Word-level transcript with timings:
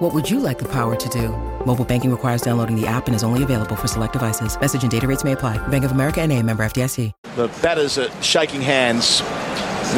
What 0.00 0.14
would 0.14 0.30
you 0.30 0.40
like 0.40 0.58
the 0.58 0.68
power 0.68 0.96
to 0.96 1.08
do? 1.10 1.28
Mobile 1.66 1.84
banking 1.84 2.10
requires 2.10 2.40
downloading 2.40 2.74
the 2.74 2.86
app 2.86 3.06
and 3.06 3.14
is 3.14 3.22
only 3.22 3.42
available 3.42 3.76
for 3.76 3.86
select 3.86 4.14
devices. 4.14 4.58
Message 4.58 4.82
and 4.82 4.90
data 4.90 5.06
rates 5.06 5.24
may 5.24 5.32
apply. 5.32 5.58
Bank 5.68 5.84
of 5.84 5.92
America 5.92 6.22
and 6.22 6.32
a 6.32 6.42
member 6.42 6.64
FDIC. 6.64 7.12
The 7.36 7.48
batters 7.60 7.98
are 7.98 8.10
shaking 8.22 8.62
hands 8.62 9.20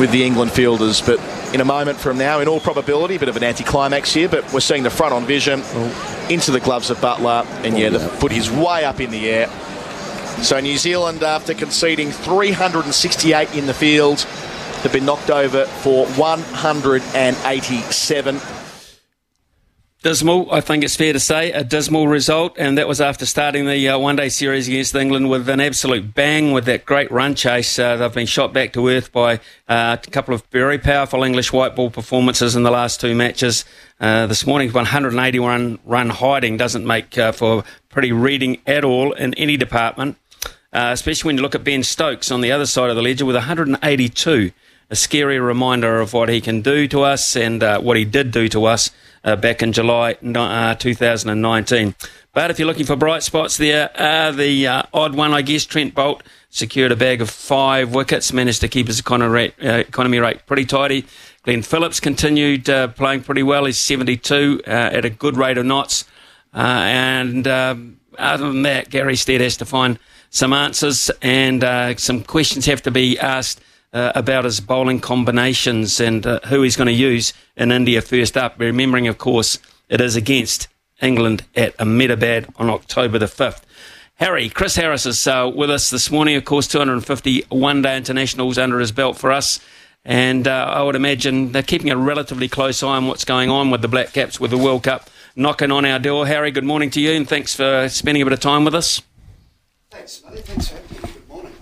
with 0.00 0.10
the 0.10 0.24
England 0.24 0.50
fielders, 0.50 1.00
but 1.00 1.20
in 1.54 1.60
a 1.60 1.64
moment 1.64 1.98
from 1.98 2.18
now, 2.18 2.40
in 2.40 2.48
all 2.48 2.58
probability, 2.58 3.14
a 3.14 3.20
bit 3.20 3.28
of 3.28 3.36
an 3.36 3.44
anticlimax 3.44 4.12
here, 4.12 4.28
but 4.28 4.52
we're 4.52 4.58
seeing 4.58 4.82
the 4.82 4.90
front 4.90 5.14
on 5.14 5.24
vision 5.24 5.60
oh. 5.62 6.26
into 6.28 6.50
the 6.50 6.58
gloves 6.58 6.90
of 6.90 6.98
Buttler, 6.98 7.46
and 7.64 7.78
yeah, 7.78 7.90
the 7.90 8.00
foot 8.00 8.32
is 8.32 8.50
way 8.50 8.84
up 8.84 8.98
in 8.98 9.12
the 9.12 9.30
air. 9.30 9.46
So 10.42 10.58
New 10.58 10.78
Zealand, 10.78 11.22
after 11.22 11.54
conceding 11.54 12.10
368 12.10 13.54
in 13.54 13.66
the 13.66 13.74
field, 13.74 14.22
have 14.82 14.92
been 14.92 15.04
knocked 15.04 15.30
over 15.30 15.66
for 15.66 16.06
187. 16.06 18.40
Dismal, 20.02 20.48
I 20.50 20.60
think 20.60 20.82
it's 20.82 20.96
fair 20.96 21.12
to 21.12 21.20
say, 21.20 21.52
a 21.52 21.62
dismal 21.62 22.08
result, 22.08 22.56
and 22.58 22.76
that 22.76 22.88
was 22.88 23.00
after 23.00 23.24
starting 23.24 23.66
the 23.66 23.88
uh, 23.88 23.98
one 24.00 24.16
day 24.16 24.30
series 24.30 24.66
against 24.66 24.96
England 24.96 25.30
with 25.30 25.48
an 25.48 25.60
absolute 25.60 26.12
bang 26.12 26.50
with 26.50 26.64
that 26.64 26.84
great 26.84 27.08
run 27.12 27.36
chase. 27.36 27.78
Uh, 27.78 27.94
they've 27.94 28.12
been 28.12 28.26
shot 28.26 28.52
back 28.52 28.72
to 28.72 28.88
earth 28.88 29.12
by 29.12 29.36
uh, 29.68 29.96
a 30.04 30.10
couple 30.10 30.34
of 30.34 30.42
very 30.46 30.76
powerful 30.76 31.22
English 31.22 31.52
white 31.52 31.76
ball 31.76 31.88
performances 31.88 32.56
in 32.56 32.64
the 32.64 32.70
last 32.72 33.00
two 33.00 33.14
matches. 33.14 33.64
Uh, 34.00 34.26
this 34.26 34.44
morning's 34.44 34.74
181 34.74 35.78
run 35.84 36.10
hiding 36.10 36.56
doesn't 36.56 36.84
make 36.84 37.16
uh, 37.16 37.30
for 37.30 37.62
pretty 37.88 38.10
reading 38.10 38.60
at 38.66 38.84
all 38.84 39.12
in 39.12 39.32
any 39.34 39.56
department, 39.56 40.16
uh, 40.72 40.90
especially 40.92 41.28
when 41.28 41.36
you 41.36 41.42
look 41.42 41.54
at 41.54 41.62
Ben 41.62 41.84
Stokes 41.84 42.32
on 42.32 42.40
the 42.40 42.50
other 42.50 42.66
side 42.66 42.90
of 42.90 42.96
the 42.96 43.02
ledger 43.02 43.24
with 43.24 43.36
182. 43.36 44.50
A 44.92 44.94
scary 44.94 45.40
reminder 45.40 46.00
of 46.00 46.12
what 46.12 46.28
he 46.28 46.42
can 46.42 46.60
do 46.60 46.86
to 46.88 47.00
us 47.00 47.34
and 47.34 47.62
what 47.82 47.96
he 47.96 48.04
did 48.04 48.30
do 48.30 48.46
to 48.48 48.66
us 48.66 48.90
uh, 49.24 49.36
back 49.36 49.62
in 49.62 49.72
July 49.72 50.18
uh, 50.22 50.74
2019. 50.74 51.94
But 52.34 52.50
if 52.50 52.58
you're 52.58 52.66
looking 52.66 52.84
for 52.84 52.94
bright 52.94 53.22
spots 53.22 53.56
there, 53.56 53.90
uh, 53.94 54.32
the 54.32 54.66
uh, 54.66 54.82
odd 54.92 55.14
one, 55.14 55.32
I 55.32 55.40
guess, 55.40 55.64
Trent 55.64 55.94
Boult 55.94 56.20
secured 56.50 56.92
a 56.92 56.96
bag 56.96 57.22
of 57.22 57.30
five 57.30 57.94
wickets, 57.94 58.34
managed 58.34 58.60
to 58.60 58.68
keep 58.68 58.86
his 58.86 59.00
economy 59.00 59.32
rate, 59.32 59.54
uh, 59.64 59.76
economy 59.76 60.18
rate 60.18 60.44
pretty 60.44 60.66
tidy. 60.66 61.06
Glenn 61.42 61.62
Phillips 61.62 61.98
continued 61.98 62.68
uh, 62.68 62.88
playing 62.88 63.22
pretty 63.22 63.42
well. 63.42 63.64
He's 63.64 63.78
72 63.78 64.60
at 64.66 65.06
a 65.06 65.10
good 65.10 65.38
rate 65.38 65.56
of 65.56 65.64
knots. 65.64 66.04
and 66.52 67.48
um, 67.48 67.98
other 68.18 68.46
than 68.46 68.60
that, 68.64 68.90
Gary 68.90 69.16
Stead 69.16 69.40
has 69.40 69.56
to 69.56 69.64
find 69.64 69.98
some 70.28 70.52
answers 70.52 71.10
and 71.22 71.98
some 71.98 72.22
questions 72.24 72.66
have 72.66 72.82
to 72.82 72.90
be 72.90 73.18
asked 73.18 73.58
uh, 73.92 74.12
about 74.14 74.44
his 74.44 74.60
bowling 74.60 75.00
combinations 75.00 76.00
and 76.00 76.26
uh, 76.26 76.40
who 76.46 76.62
he's 76.62 76.76
going 76.76 76.86
to 76.86 76.92
use 76.92 77.32
in 77.56 77.70
India 77.70 78.00
first 78.00 78.36
up. 78.36 78.54
Remembering, 78.58 79.06
of 79.08 79.18
course, 79.18 79.58
it 79.88 80.00
is 80.00 80.16
against 80.16 80.68
England 81.00 81.44
at 81.54 81.78
Ahmedabad 81.80 82.48
on 82.56 82.70
October 82.70 83.18
the 83.18 83.26
5th. 83.26 83.62
Harry, 84.16 84.48
Chris 84.48 84.76
Harris 84.76 85.04
is 85.04 85.26
uh, 85.26 85.50
with 85.54 85.70
us 85.70 85.90
this 85.90 86.10
morning. 86.10 86.36
Of 86.36 86.44
course, 86.44 86.68
250 86.68 87.46
one 87.48 87.82
day 87.82 87.96
internationals 87.96 88.56
under 88.58 88.78
his 88.78 88.92
belt 88.92 89.18
for 89.18 89.32
us. 89.32 89.58
And 90.04 90.48
uh, 90.48 90.72
I 90.74 90.82
would 90.82 90.96
imagine 90.96 91.52
they're 91.52 91.62
keeping 91.62 91.90
a 91.90 91.96
relatively 91.96 92.48
close 92.48 92.82
eye 92.82 92.96
on 92.96 93.06
what's 93.06 93.24
going 93.24 93.50
on 93.50 93.70
with 93.70 93.82
the 93.82 93.88
Black 93.88 94.12
Caps 94.12 94.40
with 94.40 94.50
the 94.50 94.58
World 94.58 94.82
Cup 94.82 95.08
knocking 95.36 95.70
on 95.70 95.84
our 95.84 95.98
door. 95.98 96.26
Harry, 96.26 96.50
good 96.50 96.64
morning 96.64 96.90
to 96.90 97.00
you 97.00 97.12
and 97.12 97.28
thanks 97.28 97.54
for 97.54 97.88
spending 97.88 98.22
a 98.22 98.26
bit 98.26 98.32
of 98.32 98.40
time 98.40 98.64
with 98.64 98.74
us. 98.74 99.02
Thanks. 99.90 100.18
Thanks 100.18 100.68
for 100.68 100.76
having 100.76 101.02
me. 101.02 101.12
Good 101.12 101.28
morning. 101.28 101.52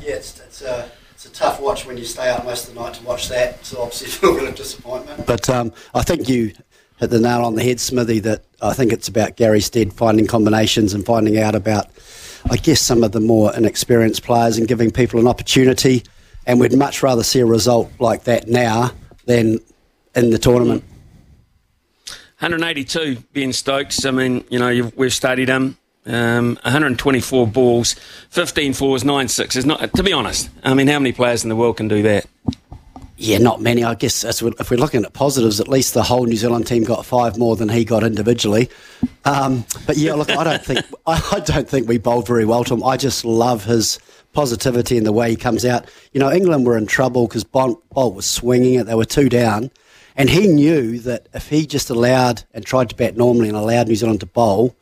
Yeah, 0.00 0.14
it's, 0.14 0.40
it's 0.40 0.62
uh, 0.62 0.88
it's 1.26 1.38
a 1.38 1.42
tough 1.42 1.60
watch 1.60 1.86
when 1.86 1.96
you 1.96 2.04
stay 2.04 2.30
up 2.30 2.44
most 2.44 2.68
of 2.68 2.74
the 2.74 2.80
night 2.80 2.94
to 2.94 3.04
watch 3.04 3.28
that. 3.28 3.64
So 3.64 3.82
obviously, 3.82 4.06
it's 4.08 4.22
a 4.22 4.26
little 4.26 4.40
bit 4.40 4.48
of 4.48 4.54
disappointment. 4.54 5.26
But 5.26 5.48
um, 5.50 5.72
I 5.94 6.02
think 6.02 6.28
you 6.28 6.52
hit 6.98 7.10
the 7.10 7.20
nail 7.20 7.44
on 7.44 7.54
the 7.54 7.62
head, 7.62 7.80
Smithy. 7.80 8.20
That 8.20 8.44
I 8.62 8.72
think 8.72 8.92
it's 8.92 9.08
about 9.08 9.36
Gary 9.36 9.60
Stead 9.60 9.92
finding 9.92 10.26
combinations 10.26 10.94
and 10.94 11.04
finding 11.04 11.38
out 11.38 11.54
about, 11.54 11.86
I 12.50 12.56
guess, 12.56 12.80
some 12.80 13.02
of 13.02 13.12
the 13.12 13.20
more 13.20 13.54
inexperienced 13.54 14.22
players 14.22 14.58
and 14.58 14.68
giving 14.68 14.90
people 14.90 15.20
an 15.20 15.26
opportunity. 15.26 16.04
And 16.46 16.60
we'd 16.60 16.76
much 16.76 17.02
rather 17.02 17.24
see 17.24 17.40
a 17.40 17.46
result 17.46 17.90
like 17.98 18.24
that 18.24 18.46
now 18.46 18.92
than 19.24 19.58
in 20.14 20.30
the 20.30 20.38
tournament. 20.38 20.84
182, 22.38 23.16
Ben 23.32 23.52
Stokes. 23.52 24.04
I 24.04 24.10
mean, 24.12 24.44
you 24.48 24.58
know, 24.58 24.92
we've 24.94 25.12
studied 25.12 25.48
him. 25.48 25.76
Um, 26.06 26.58
124 26.62 27.48
balls, 27.48 27.94
15 28.30 28.74
fours, 28.74 29.04
9 29.04 29.28
sixes. 29.28 29.66
Not, 29.66 29.92
to 29.94 30.02
be 30.04 30.12
honest, 30.12 30.50
I 30.62 30.72
mean, 30.74 30.86
how 30.86 31.00
many 31.00 31.12
players 31.12 31.42
in 31.42 31.48
the 31.48 31.56
world 31.56 31.78
can 31.78 31.88
do 31.88 32.02
that? 32.02 32.26
Yeah, 33.18 33.38
not 33.38 33.62
many. 33.62 33.82
I 33.82 33.94
guess 33.94 34.24
if 34.24 34.70
we're 34.70 34.76
looking 34.76 35.04
at 35.04 35.12
positives, 35.14 35.58
at 35.58 35.68
least 35.68 35.94
the 35.94 36.02
whole 36.02 36.26
New 36.26 36.36
Zealand 36.36 36.66
team 36.66 36.84
got 36.84 37.04
five 37.06 37.38
more 37.38 37.56
than 37.56 37.70
he 37.70 37.82
got 37.84 38.04
individually. 38.04 38.68
Um, 39.24 39.64
but 39.86 39.96
yeah, 39.96 40.12
look, 40.12 40.30
I 40.30 40.44
don't 40.44 40.62
think 40.62 40.84
I, 41.06 41.40
don't 41.40 41.68
think 41.68 41.88
we 41.88 41.96
bowled 41.96 42.26
very 42.26 42.44
well 42.44 42.62
to 42.64 42.74
him. 42.74 42.84
I 42.84 42.98
just 42.98 43.24
love 43.24 43.64
his 43.64 43.98
positivity 44.34 44.98
and 44.98 45.06
the 45.06 45.12
way 45.12 45.30
he 45.30 45.36
comes 45.36 45.64
out. 45.64 45.86
You 46.12 46.20
know, 46.20 46.30
England 46.30 46.66
were 46.66 46.76
in 46.76 46.86
trouble 46.86 47.26
because 47.26 47.42
Boult 47.42 47.80
was 47.90 48.26
swinging 48.26 48.74
it; 48.74 48.84
they 48.84 48.94
were 48.94 49.06
two 49.06 49.30
down, 49.30 49.70
and 50.14 50.28
he 50.28 50.46
knew 50.46 50.98
that 51.00 51.26
if 51.32 51.48
he 51.48 51.66
just 51.66 51.88
allowed 51.88 52.44
and 52.52 52.66
tried 52.66 52.90
to 52.90 52.96
bat 52.96 53.16
normally 53.16 53.48
and 53.48 53.56
allowed 53.56 53.88
New 53.88 53.96
Zealand 53.96 54.20
to 54.20 54.26
bowl, 54.26 54.76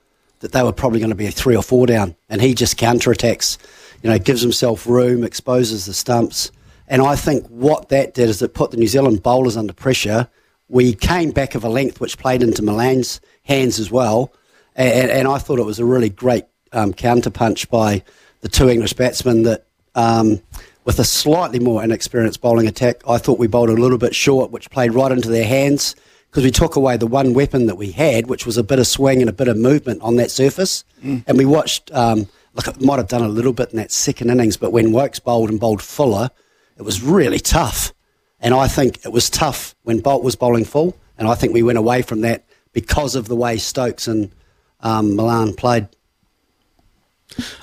that 0.45 0.53
they 0.53 0.63
were 0.63 0.73
probably 0.73 1.01
going 1.01 1.09
to 1.09 1.17
be 1.17 1.25
a 1.25 1.31
three 1.31 1.57
or 1.57 1.63
four 1.63 1.87
down, 1.87 2.15
and 2.29 2.43
he 2.43 2.53
just 2.53 2.77
counterattacks, 2.77 3.57
you 4.03 4.11
know, 4.11 4.19
gives 4.19 4.43
himself 4.43 4.87
room, 4.87 5.25
exposes 5.25 5.87
the 5.87 5.95
stumps, 5.95 6.53
and 6.87 7.01
I 7.01 7.17
think 7.17 7.47
what 7.47 7.89
that 7.89 8.13
did 8.13 8.29
is 8.29 8.43
it 8.43 8.53
put 8.53 8.71
the 8.71 8.77
New 8.77 8.87
Zealand 8.87 9.23
bowlers 9.23 9.57
under 9.57 9.73
pressure. 9.73 10.29
We 10.69 10.93
came 10.93 11.31
back 11.31 11.55
of 11.55 11.65
a 11.65 11.71
length, 11.71 11.99
which 11.99 12.19
played 12.19 12.43
into 12.43 12.63
Malan's 12.63 13.23
hands 13.45 13.81
as 13.81 13.91
well, 13.91 14.35
and, 14.77 15.11
and 15.11 15.27
I 15.27 15.39
thought 15.39 15.59
it 15.59 15.65
was 15.65 15.79
a 15.79 15.85
really 15.87 16.11
great 16.11 16.45
um, 16.73 16.93
counter 16.93 17.31
punch 17.31 17.71
by 17.71 18.05
the 18.43 18.51
two 18.51 18.69
English 18.69 18.93
batsmen 18.93 19.45
that. 19.45 19.67
Um, 19.95 20.43
with 20.85 20.99
a 20.99 21.05
slightly 21.05 21.61
more 21.61 21.83
inexperienced 21.83 22.43
bowling 22.43 22.67
attack, 22.67 22.97
I 23.09 23.17
thought 23.17 23.39
we 23.39 23.47
bowled 23.47 23.71
a 23.71 23.73
little 23.73 23.97
bit 23.97 24.15
short, 24.15 24.51
which 24.51 24.69
played 24.69 24.93
right 24.93 25.11
into 25.11 25.31
their 25.31 25.47
hands 25.47 25.97
because 26.35 26.43
we 26.43 26.51
took 26.51 26.75
away 26.75 26.97
the 26.97 27.07
one 27.07 27.33
weapon 27.33 27.67
that 27.67 27.77
we 27.77 27.93
had, 27.93 28.27
which 28.27 28.45
was 28.45 28.59
a 28.59 28.65
bit 28.65 28.81
of 28.81 28.89
swing 28.89 29.21
and 29.21 29.31
a 29.31 29.33
bit 29.33 29.47
of 29.47 29.57
movement 29.57 30.03
on 30.03 30.17
that 30.17 30.33
surface. 30.33 30.83
Mm. 31.01 31.23
And 31.29 31.39
we 31.39 31.45
watched, 31.45 31.95
um, 31.95 32.27
look, 32.55 32.67
it 32.67 32.81
might 32.81 32.97
have 32.97 33.07
done 33.07 33.23
a 33.23 33.29
little 33.29 33.53
bit 33.53 33.71
in 33.71 33.77
that 33.77 33.93
second 33.93 34.31
innings, 34.31 34.57
but 34.57 34.73
when 34.73 34.91
Woakes 34.91 35.21
bowled 35.21 35.49
and 35.49 35.61
bowled 35.61 35.81
fuller, 35.81 36.31
it 36.77 36.83
was 36.83 37.01
really 37.01 37.39
tough. 37.39 37.93
And 38.41 38.53
I 38.53 38.67
think 38.67 39.05
it 39.05 39.13
was 39.13 39.31
tough 39.31 39.77
when 39.85 40.03
Boult 40.03 40.25
was 40.25 40.35
bowling 40.35 40.65
full, 40.65 40.99
and 41.17 41.29
I 41.29 41.37
think 41.37 41.55
we 41.55 41.63
went 41.63 41.79
away 41.79 42.03
from 42.03 42.23
that 42.23 42.45
because 42.73 43.15
of 43.15 43.29
the 43.29 43.37
way 43.37 43.57
Stokes 43.57 44.09
and 44.09 44.33
um, 44.81 45.15
Malan 45.15 45.55
played. 45.55 45.87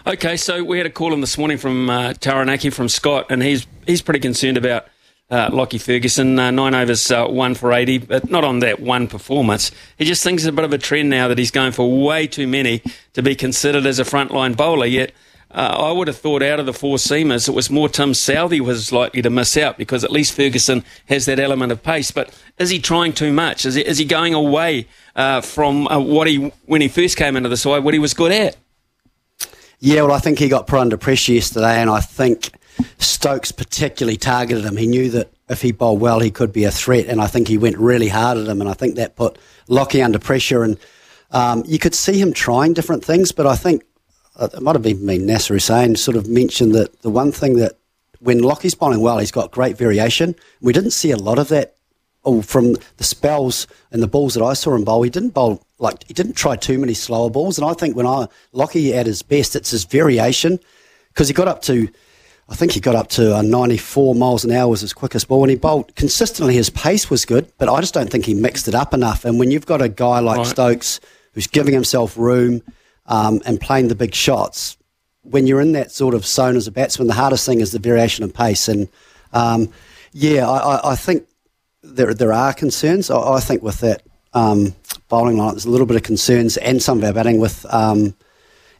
Okay, 0.07 0.37
so 0.37 0.63
we 0.63 0.77
had 0.77 0.87
a 0.87 0.89
call 0.89 1.13
in 1.13 1.19
this 1.19 1.37
morning 1.37 1.57
from 1.57 1.89
uh, 1.89 2.13
Taranaki 2.13 2.69
from 2.69 2.87
Scott, 2.87 3.25
and 3.29 3.43
he's 3.43 3.67
he's 3.85 4.01
pretty 4.01 4.21
concerned 4.21 4.55
about 4.55 4.85
uh, 5.31 5.49
Lockie 5.51 5.77
Ferguson, 5.77 6.37
uh, 6.37 6.51
nine 6.51 6.75
overs, 6.75 7.09
uh, 7.09 7.25
one 7.25 7.55
for 7.55 7.71
80, 7.71 7.99
but 7.99 8.29
not 8.29 8.43
on 8.43 8.59
that 8.59 8.81
one 8.81 9.07
performance. 9.07 9.71
He 9.97 10.03
just 10.03 10.23
thinks 10.23 10.43
it's 10.43 10.49
a 10.49 10.51
bit 10.51 10.65
of 10.65 10.73
a 10.73 10.77
trend 10.77 11.09
now 11.09 11.29
that 11.29 11.37
he's 11.37 11.51
going 11.51 11.71
for 11.71 12.03
way 12.03 12.27
too 12.27 12.47
many 12.47 12.83
to 13.13 13.23
be 13.23 13.33
considered 13.33 13.85
as 13.85 13.97
a 13.97 14.03
frontline 14.03 14.57
bowler. 14.57 14.85
Yet, 14.85 15.13
uh, 15.49 15.87
I 15.89 15.91
would 15.93 16.07
have 16.07 16.17
thought 16.17 16.43
out 16.43 16.59
of 16.59 16.65
the 16.65 16.73
four 16.73 16.97
seamers, 16.97 17.47
it 17.47 17.53
was 17.53 17.69
more 17.69 17.87
Tim 17.87 18.11
Southee 18.11 18.59
was 18.59 18.91
likely 18.91 19.21
to 19.21 19.29
miss 19.29 19.55
out 19.55 19.77
because 19.77 20.03
at 20.03 20.11
least 20.11 20.33
Ferguson 20.33 20.83
has 21.07 21.25
that 21.27 21.39
element 21.39 21.71
of 21.71 21.81
pace. 21.81 22.11
But 22.11 22.37
is 22.57 22.69
he 22.69 22.79
trying 22.79 23.13
too 23.13 23.31
much? 23.31 23.65
Is 23.65 23.75
he, 23.75 23.85
is 23.85 23.97
he 23.97 24.05
going 24.05 24.33
away 24.33 24.87
uh, 25.15 25.39
from 25.39 25.87
uh, 25.87 25.99
what 25.99 26.27
he, 26.27 26.51
when 26.65 26.81
he 26.81 26.89
first 26.89 27.15
came 27.15 27.37
into 27.37 27.49
the 27.49 27.57
side, 27.57 27.85
what 27.85 27.93
he 27.93 27.99
was 27.99 28.13
good 28.13 28.33
at? 28.33 28.57
Yeah, 29.79 30.03
well, 30.03 30.11
I 30.11 30.19
think 30.19 30.39
he 30.39 30.47
got 30.47 30.67
put 30.67 30.79
under 30.79 30.97
pressure 30.97 31.33
yesterday, 31.33 31.81
and 31.81 31.89
I 31.89 32.01
think 32.01 32.51
Stokes 32.97 33.51
particularly 33.51 34.17
targeted 34.17 34.65
him. 34.65 34.77
He 34.77 34.87
knew 34.87 35.09
that 35.11 35.31
if 35.49 35.61
he 35.61 35.71
bowled 35.71 35.99
well, 35.99 36.19
he 36.19 36.31
could 36.31 36.53
be 36.53 36.63
a 36.63 36.71
threat, 36.71 37.07
and 37.07 37.21
I 37.21 37.27
think 37.27 37.47
he 37.47 37.57
went 37.57 37.77
really 37.77 38.07
hard 38.07 38.37
at 38.37 38.47
him, 38.47 38.61
and 38.61 38.69
I 38.69 38.73
think 38.73 38.95
that 38.95 39.15
put 39.15 39.37
Lockie 39.67 40.01
under 40.01 40.19
pressure. 40.19 40.63
And 40.63 40.77
um, 41.31 41.63
you 41.67 41.79
could 41.79 41.95
see 41.95 42.19
him 42.19 42.33
trying 42.33 42.73
different 42.73 43.03
things, 43.03 43.31
but 43.31 43.45
I 43.45 43.55
think 43.55 43.83
uh, 44.37 44.49
it 44.53 44.61
might 44.61 44.75
have 44.75 44.81
been 44.81 45.25
Nasser 45.25 45.53
Hussain 45.53 45.95
sort 45.95 46.17
of 46.17 46.27
mentioned 46.27 46.73
that 46.75 47.01
the 47.01 47.09
one 47.09 47.31
thing 47.31 47.57
that 47.57 47.77
when 48.19 48.39
Lockie's 48.39 48.75
bowling 48.75 49.01
well, 49.01 49.17
he's 49.17 49.31
got 49.31 49.51
great 49.51 49.77
variation. 49.77 50.35
We 50.61 50.73
didn't 50.73 50.91
see 50.91 51.11
a 51.11 51.17
lot 51.17 51.39
of 51.39 51.47
that 51.49 51.75
oh, 52.23 52.41
from 52.41 52.75
the 52.97 53.03
spells 53.03 53.67
and 53.91 54.01
the 54.01 54.07
balls 54.07 54.35
that 54.35 54.43
I 54.43 54.53
saw 54.53 54.75
him 54.75 54.83
bowl. 54.83 55.01
He 55.01 55.09
didn't 55.09 55.33
bowl 55.33 55.65
like 55.79 56.03
he 56.07 56.13
didn't 56.13 56.33
try 56.33 56.55
too 56.55 56.77
many 56.77 56.93
slower 56.93 57.29
balls, 57.29 57.57
and 57.57 57.67
I 57.67 57.73
think 57.73 57.95
when 57.95 58.05
I 58.05 58.27
Lockie 58.53 58.93
at 58.93 59.07
his 59.07 59.21
best, 59.21 59.55
it's 59.55 59.71
his 59.71 59.85
variation 59.85 60.59
because 61.09 61.27
he 61.27 61.33
got 61.33 61.47
up 61.47 61.61
to, 61.63 61.89
I 62.49 62.55
think 62.55 62.73
he 62.73 62.79
got 62.79 62.95
up 62.95 63.07
to 63.11 63.37
uh, 63.37 63.41
94 63.41 64.13
miles 64.15 64.43
an 64.43 64.51
hour 64.51 64.69
was 64.69 64.81
his 64.81 64.93
quickest 64.93 65.27
ball, 65.27 65.43
and 65.43 65.49
he 65.49 65.55
bowled 65.55 65.95
consistently. 65.95 66.53
His 66.53 66.69
pace 66.69 67.09
was 67.09 67.23
good, 67.23 67.51
but 67.57 67.69
I 67.69 67.79
just 67.79 67.93
don't 67.93 68.09
think 68.09 68.25
he 68.25 68.33
mixed 68.33 68.67
it 68.67 68.75
up 68.75 68.93
enough. 68.93 69.23
And 69.23 69.39
when 69.39 69.51
you've 69.51 69.65
got 69.65 69.81
a 69.81 69.87
guy 69.87 70.19
like 70.19 70.39
right. 70.39 70.47
Stokes 70.47 70.99
who's 71.33 71.47
giving 71.47 71.73
himself 71.73 72.17
room 72.17 72.61
um, 73.05 73.41
and 73.45 73.59
playing 73.59 73.87
the 73.87 73.95
big 73.95 74.13
shots, 74.13 74.77
when 75.23 75.47
you're 75.47 75.61
in 75.61 75.71
that 75.73 75.91
sort 75.91 76.13
of 76.13 76.25
zone 76.25 76.57
as 76.57 76.67
a 76.67 76.71
batsman, 76.71 77.07
the 77.07 77.13
hardest 77.13 77.45
thing 77.45 77.61
is 77.61 77.71
the 77.71 77.79
variation 77.79 78.23
in 78.23 78.31
pace. 78.31 78.67
And 78.67 78.89
um, 79.33 79.71
yeah, 80.11 80.49
I, 80.49 80.91
I, 80.91 80.95
think 80.95 81.27
there 81.83 82.13
there 82.13 82.33
are 82.33 82.53
concerns. 82.53 83.09
I, 83.09 83.17
I 83.17 83.39
think 83.39 83.63
with 83.63 83.79
that 83.79 84.03
um, 84.33 84.75
bowling 85.07 85.37
line, 85.37 85.53
there's 85.53 85.65
a 85.65 85.69
little 85.69 85.87
bit 85.87 85.97
of 85.97 86.03
concerns, 86.03 86.57
and 86.57 86.81
some 86.81 86.97
of 86.97 87.03
our 87.03 87.13
batting 87.13 87.39
with 87.39 87.65
um, 87.69 88.15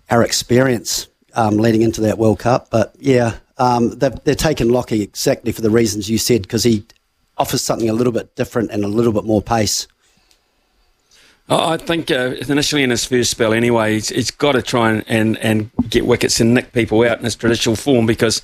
our 0.10 0.24
experience 0.24 1.08
um, 1.36 1.58
leading 1.58 1.82
into 1.82 2.02
that 2.02 2.18
World 2.18 2.40
Cup. 2.40 2.70
But 2.70 2.94
yeah, 3.00 3.38
um, 3.62 3.92
they're, 3.92 4.10
they're 4.10 4.34
taking 4.34 4.70
Lockie 4.70 5.04
exactly 5.04 5.52
for 5.52 5.62
the 5.62 5.70
reasons 5.70 6.10
you 6.10 6.18
said 6.18 6.42
because 6.42 6.64
he 6.64 6.84
offers 7.38 7.62
something 7.62 7.90
a 7.90 7.94
little 7.94 8.12
bit 8.12 8.36
different 8.36 8.72
and 8.72 8.84
a 8.84 8.88
little 8.88 9.14
bit 9.14 9.24
more 9.24 9.42
pace. 9.42 9.88
I 11.48 11.78
think 11.78 12.10
uh, 12.10 12.36
initially 12.48 12.82
in 12.82 12.90
his 12.90 13.06
first 13.06 13.30
spell, 13.30 13.54
anyway, 13.54 13.96
he's, 13.96 14.10
he's 14.10 14.32
got 14.32 14.54
to 14.54 14.64
try 14.64 14.92
and, 14.92 15.04
and, 15.08 15.38
and, 15.40 15.70
get 15.90 16.08
wickets 16.08 16.40
and 16.40 16.54
nick 16.54 16.72
people 16.72 17.04
out 17.04 17.20
in 17.20 17.26
his 17.26 17.36
traditional 17.36 17.76
form 17.76 18.06
because 18.06 18.42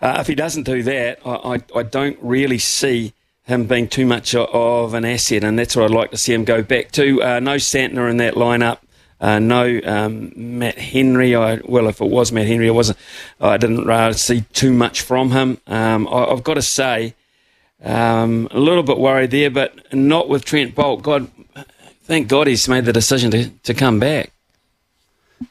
uh, 0.00 0.16
if 0.18 0.26
he 0.26 0.34
doesn't 0.34 0.62
do 0.62 0.82
that, 0.82 1.20
I, 1.24 1.34
I, 1.34 1.78
I, 1.78 1.82
don't 1.82 2.18
really 2.22 2.58
see 2.58 3.12
him 3.44 3.66
being 3.66 3.88
too 3.88 4.06
much 4.06 4.34
of 4.34 4.94
an 4.94 5.04
asset, 5.04 5.44
and 5.44 5.58
that's 5.58 5.76
what 5.76 5.84
I'd 5.84 5.90
like 5.94 6.10
to 6.12 6.16
see 6.16 6.32
him 6.32 6.44
go 6.44 6.62
back 6.62 6.92
to. 6.92 7.22
Uh, 7.22 7.40
no 7.40 7.56
Santner 7.56 8.10
in 8.10 8.16
that 8.16 8.34
lineup. 8.34 8.78
Uh, 9.20 9.38
no 9.38 9.80
um, 9.84 10.32
Matt 10.36 10.78
Henry. 10.78 11.34
I, 11.34 11.56
well, 11.64 11.88
if 11.88 12.00
it 12.00 12.10
was 12.10 12.32
Matt 12.32 12.46
Henry, 12.46 12.68
I 12.68 12.72
wasn't. 12.72 12.98
I 13.40 13.56
didn't 13.56 13.88
uh, 13.88 14.12
see 14.12 14.42
too 14.52 14.72
much 14.72 15.00
from 15.00 15.30
him. 15.30 15.58
Um, 15.66 16.06
I, 16.08 16.28
have 16.28 16.44
got 16.44 16.54
to 16.54 16.62
say, 16.62 17.14
um, 17.82 18.48
a 18.50 18.60
little 18.60 18.82
bit 18.82 18.98
worried 18.98 19.30
there, 19.30 19.50
but 19.50 19.92
not 19.94 20.28
with 20.28 20.44
Trent 20.44 20.74
Boult. 20.74 21.02
God, 21.02 21.30
thank 22.02 22.28
God 22.28 22.46
he's 22.46 22.68
made 22.68 22.84
the 22.84 22.92
decision 22.92 23.30
to, 23.30 23.48
to 23.48 23.74
come 23.74 23.98
back. 23.98 24.32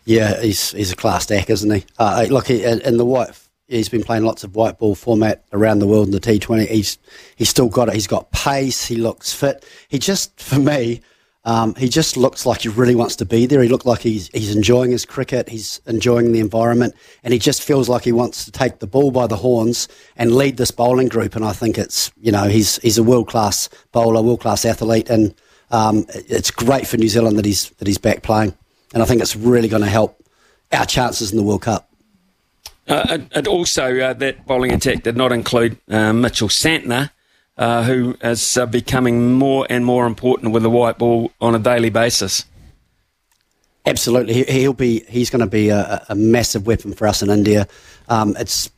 Yeah, 0.06 0.42
he's 0.42 0.72
he's 0.72 0.92
a 0.92 0.96
class 0.96 1.30
act, 1.32 1.50
isn't 1.50 1.72
he? 1.72 1.86
Uh, 1.98 2.26
look, 2.30 2.48
he, 2.48 2.64
in 2.64 2.98
the 2.98 3.06
white, 3.06 3.30
he's 3.68 3.90
been 3.90 4.04
playing 4.04 4.24
lots 4.24 4.44
of 4.44 4.56
white 4.56 4.80
ball 4.80 4.96
format 4.96 5.44
around 5.54 5.80
the 5.80 5.88
world 5.88 6.08
in 6.08 6.12
the 6.12 6.20
T20. 6.20 6.68
He's 6.68 6.98
he's 7.36 7.50
still 7.50 7.70
got 7.70 7.88
it. 7.90 7.94
He's 7.94 8.08
got 8.08 8.32
pace. 8.32 8.86
He 8.86 8.96
looks 8.96 9.34
fit. 9.34 9.66
He 9.88 10.00
just, 10.00 10.40
for 10.40 10.60
me, 10.60 11.02
um, 11.46 11.76
he 11.76 11.88
just 11.88 12.18
looks 12.18 12.46
like 12.46 12.62
he 12.62 12.70
really 12.70 12.96
wants 12.96 13.16
to 13.18 13.26
be 13.26 13.46
there. 13.46 13.62
He 13.62 13.70
looked 13.70 13.86
like 13.86 14.02
he's 14.02 14.30
he's 14.30 14.56
enjoying 14.56 14.90
his 14.92 15.06
cricket. 15.06 15.48
He's 15.48 15.80
enjoying 15.86 16.32
the 16.32 16.40
environment, 16.40 16.96
and 17.24 17.34
he 17.34 17.40
just 17.40 17.62
feels 17.62 17.88
like 17.88 18.04
he 18.04 18.12
wants 18.12 18.46
to 18.46 18.52
take 18.52 18.80
the 18.80 18.88
ball 18.88 19.12
by 19.12 19.28
the 19.28 19.36
horns 19.36 19.88
and 20.18 20.36
lead 20.36 20.58
this 20.58 20.72
bowling 20.72 21.08
group. 21.08 21.36
And 21.36 21.46
I 21.46 21.54
think 21.54 21.78
it's 21.78 22.12
you 22.20 22.32
know 22.32 22.48
he's 22.48 22.78
he's 22.78 22.98
a 22.98 23.04
world 23.04 23.28
class 23.28 23.70
bowler, 23.92 24.24
world 24.24 24.42
class 24.42 24.66
athlete, 24.66 25.10
and 25.10 25.36
um, 25.70 26.08
it's 26.10 26.50
great 26.50 26.88
for 26.88 26.98
New 26.98 27.10
Zealand 27.10 27.38
that 27.38 27.46
he's 27.46 27.70
that 27.72 27.88
he's 27.88 28.00
back 28.00 28.24
playing, 28.24 28.58
and 28.94 29.04
I 29.04 29.06
think 29.06 29.22
it's 29.22 29.36
really 29.36 29.68
going 29.68 29.84
to 29.84 29.90
help 29.90 30.20
our 30.72 30.86
chances 30.86 31.32
in 31.32 31.38
the 31.38 31.44
World 31.44 31.62
Cup. 31.62 31.88
Uh, 32.88 33.20
and 33.32 33.48
also, 33.48 34.00
uh, 34.00 34.14
that 34.14 34.46
bowling 34.46 34.72
attack 34.72 35.04
did 35.04 35.18
not 35.18 35.32
include 35.32 35.78
uh, 35.90 36.14
Mitchell 36.14 36.50
Santner, 36.50 37.12
uh, 37.58 37.84
who 37.84 38.16
is 38.22 38.58
uh, 38.58 38.66
becoming 38.66 39.34
more 39.34 39.66
and 39.70 39.86
more 39.86 40.06
important 40.06 40.54
with 40.54 40.64
the 40.64 40.70
white 40.70 40.98
ball 40.98 41.32
on 41.40 41.56
a 41.56 41.60
daily 41.60 41.90
basis. 41.90 42.46
Absolutely, 43.86 44.44
he, 44.44 44.68
will 44.68 44.74
be. 44.74 45.06
He's 45.08 45.30
going 45.30 45.42
to 45.42 45.48
be 45.48 45.70
a, 45.70 46.04
a, 46.10 46.16
massive 46.16 46.66
weapon 46.66 46.94
for 46.94 47.06
us 47.06 47.22
in 47.22 47.30
India. 47.30 47.68
Um, 48.10 48.36
it's 48.40 48.72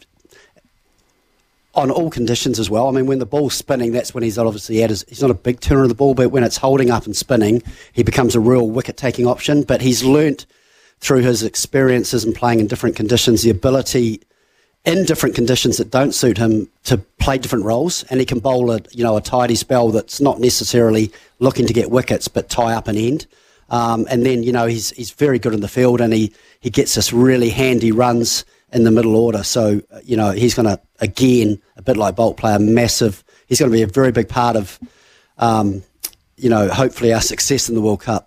on 1.74 1.91
all 1.91 2.09
conditions 2.09 2.59
as 2.59 2.69
well. 2.69 2.89
I 2.89 2.91
mean, 2.91 3.06
when 3.06 3.19
the 3.19 3.25
ball's 3.25 3.53
spinning, 3.53 3.94
that's 3.94 4.13
when 4.13 4.24
he's 4.24 4.38
obviously 4.38 4.83
at 4.83 4.89
his, 4.89 5.06
he's 5.07 5.21
not 5.21 5.31
a 5.31 5.35
big 5.35 5.62
turner 5.62 5.83
of 5.83 5.89
the 5.89 5.95
ball, 5.95 6.13
but 6.13 6.31
when 6.31 6.44
it's 6.44 6.57
holding 6.57 6.89
up 6.89 7.06
and 7.06 7.15
spinning, 7.15 7.63
he 7.94 8.03
becomes 8.03 8.35
a 8.35 8.39
real 8.39 8.69
wicket 8.69 8.97
taking 8.97 9.27
option. 9.27 9.63
But 9.63 9.80
he's 9.81 10.03
learnt 10.03 10.45
through 11.00 11.21
his 11.21 11.41
experiences 11.41 12.25
and 12.25 12.35
playing 12.35 12.59
in 12.59 12.68
different 12.68 12.95
conditions 12.95 13.44
the 13.44 13.50
ability 13.50 14.21
in 14.87 15.05
different 15.05 15.35
conditions 15.35 15.77
that 15.77 15.91
don't 15.91 16.13
suit 16.13 16.37
him 16.37 16.67
to 16.85 16.97
play 17.19 17.37
different 17.37 17.65
roles, 17.65 18.03
and 18.05 18.19
he 18.19 18.25
can 18.25 18.39
bowl 18.39 18.71
a 18.71 18.81
you 18.91 19.03
know 19.03 19.17
a 19.17 19.21
tidy 19.21 19.55
spell 19.55 19.91
that's 19.91 20.19
not 20.19 20.39
necessarily 20.39 21.11
looking 21.37 21.67
to 21.67 21.73
get 21.73 21.91
wickets, 21.91 22.27
but 22.27 22.49
tie 22.49 22.73
up 22.73 22.87
an 22.87 22.97
end. 22.97 23.27
Um, 23.69 24.07
and 24.09 24.25
then 24.25 24.41
you 24.41 24.51
know 24.51 24.65
he's 24.65 24.89
he's 24.91 25.11
very 25.11 25.37
good 25.37 25.53
in 25.53 25.59
the 25.59 25.67
field, 25.67 26.01
and 26.01 26.11
he 26.11 26.33
he 26.59 26.71
gets 26.71 26.97
us 26.97 27.13
really 27.13 27.49
handy 27.49 27.91
runs 27.91 28.45
in 28.71 28.83
the 28.83 28.91
middle 28.91 29.15
order. 29.15 29.43
So, 29.43 29.81
you 30.03 30.17
know, 30.17 30.31
he's 30.31 30.53
going 30.53 30.65
to, 30.65 30.79
again, 30.99 31.61
a 31.77 31.81
bit 31.81 31.97
like 31.97 32.15
Boult 32.15 32.37
play 32.37 32.53
a 32.53 32.59
massive, 32.59 33.23
he's 33.47 33.59
going 33.59 33.71
to 33.71 33.77
be 33.77 33.81
a 33.81 33.87
very 33.87 34.11
big 34.11 34.29
part 34.29 34.55
of, 34.55 34.79
um, 35.37 35.83
you 36.35 36.49
know, 36.49 36.67
hopefully 36.67 37.13
our 37.13 37.21
success 37.21 37.69
in 37.69 37.75
the 37.75 37.81
World 37.81 38.01
Cup. 38.01 38.26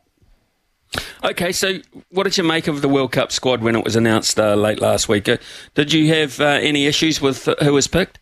Okay, 1.22 1.52
so 1.52 1.78
what 2.10 2.24
did 2.24 2.36
you 2.36 2.44
make 2.44 2.66
of 2.66 2.82
the 2.82 2.88
World 2.88 3.12
Cup 3.12 3.30
squad 3.30 3.62
when 3.62 3.76
it 3.76 3.84
was 3.84 3.96
announced 3.96 4.38
uh, 4.40 4.54
late 4.54 4.80
last 4.80 5.08
week? 5.08 5.28
Uh, 5.28 5.36
did 5.74 5.92
you 5.92 6.12
have 6.14 6.40
uh, 6.40 6.44
any 6.44 6.86
issues 6.86 7.20
with 7.20 7.46
uh, 7.46 7.54
who 7.62 7.74
was 7.74 7.86
picked? 7.86 8.18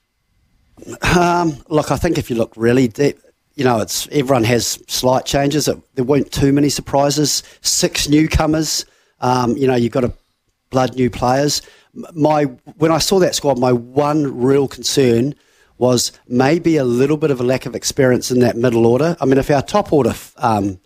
Um, 1.17 1.57
look, 1.69 1.91
I 1.91 1.97
think 1.97 2.19
if 2.19 2.29
you 2.31 2.37
look 2.37 2.53
really 2.57 2.89
deep, 2.89 3.19
you 3.55 3.65
know, 3.65 3.81
it's 3.81 4.07
everyone 4.09 4.45
has 4.45 4.83
slight 4.87 5.25
changes. 5.25 5.67
It, 5.67 5.79
there 5.95 6.05
weren't 6.05 6.31
too 6.31 6.53
many 6.53 6.69
surprises. 6.69 7.43
Six 7.63 8.09
newcomers. 8.09 8.85
Um, 9.21 9.57
you 9.57 9.67
know, 9.67 9.75
you've 9.75 9.93
got 9.93 10.03
to 10.03 10.13
blood 10.71 10.95
new 10.95 11.09
players 11.11 11.63
my 12.15 12.45
when 12.45 12.93
I 12.93 12.99
saw 12.99 13.19
that 13.21 13.35
squad, 13.35 13.59
my 13.59 13.73
one 13.73 14.39
real 14.39 14.69
concern 14.69 15.35
was 15.79 16.13
maybe 16.27 16.77
a 16.77 16.85
little 16.85 17.17
bit 17.17 17.31
of 17.31 17.41
a 17.41 17.45
lack 17.45 17.65
of 17.67 17.75
experience 17.75 18.31
in 18.31 18.41
that 18.41 18.57
middle 18.57 18.87
order. 18.87 19.17
I 19.21 19.25
mean, 19.27 19.39
if 19.39 19.51
our 19.51 19.63
top 19.63 19.93
order 19.93 20.15
um, 20.39 20.81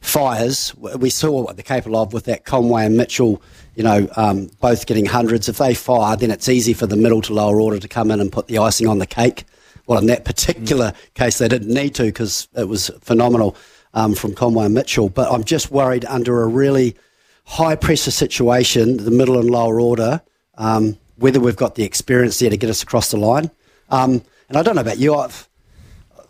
fires, 0.00 0.74
we 0.76 1.10
saw 1.10 1.42
what 1.42 1.56
they're 1.56 1.62
capable 1.62 1.96
of 1.96 2.12
with 2.12 2.24
that 2.24 2.44
Conway 2.44 2.86
and 2.86 2.96
Mitchell, 2.96 3.42
you 3.74 3.84
know, 3.84 4.08
um, 4.16 4.50
both 4.60 4.86
getting 4.86 5.06
hundreds. 5.06 5.48
If 5.48 5.58
they 5.58 5.74
fire, 5.74 6.16
then 6.16 6.30
it's 6.30 6.48
easy 6.48 6.72
for 6.72 6.86
the 6.86 6.96
middle 6.96 7.22
to 7.22 7.34
lower 7.34 7.60
order 7.60 7.78
to 7.78 7.88
come 7.88 8.10
in 8.10 8.20
and 8.20 8.32
put 8.32 8.48
the 8.48 8.58
icing 8.58 8.86
on 8.86 8.98
the 8.98 9.06
cake. 9.06 9.44
Well, 9.86 9.98
in 9.98 10.06
that 10.06 10.24
particular 10.24 10.92
mm. 10.92 11.14
case, 11.14 11.38
they 11.38 11.48
didn't 11.48 11.72
need 11.72 11.94
to 11.96 12.04
because 12.04 12.48
it 12.56 12.68
was 12.68 12.90
phenomenal 13.00 13.56
um, 13.94 14.14
from 14.14 14.34
Conway 14.34 14.66
and 14.66 14.74
Mitchell. 14.74 15.08
But 15.08 15.30
I'm 15.32 15.44
just 15.44 15.70
worried 15.70 16.04
under 16.06 16.42
a 16.42 16.46
really 16.46 16.96
high 17.44 17.76
pressure 17.76 18.10
situation, 18.10 18.98
the 18.98 19.10
middle 19.10 19.38
and 19.38 19.50
lower 19.50 19.80
order, 19.80 20.22
um, 20.56 20.96
whether 21.16 21.40
we've 21.40 21.56
got 21.56 21.74
the 21.74 21.82
experience 21.82 22.38
there 22.38 22.50
to 22.50 22.56
get 22.56 22.70
us 22.70 22.82
across 22.82 23.10
the 23.10 23.16
line. 23.16 23.50
Um, 23.90 24.22
and 24.48 24.56
I 24.56 24.62
don't 24.62 24.76
know 24.76 24.80
about 24.80 24.98
you, 24.98 25.14
I've, 25.14 25.48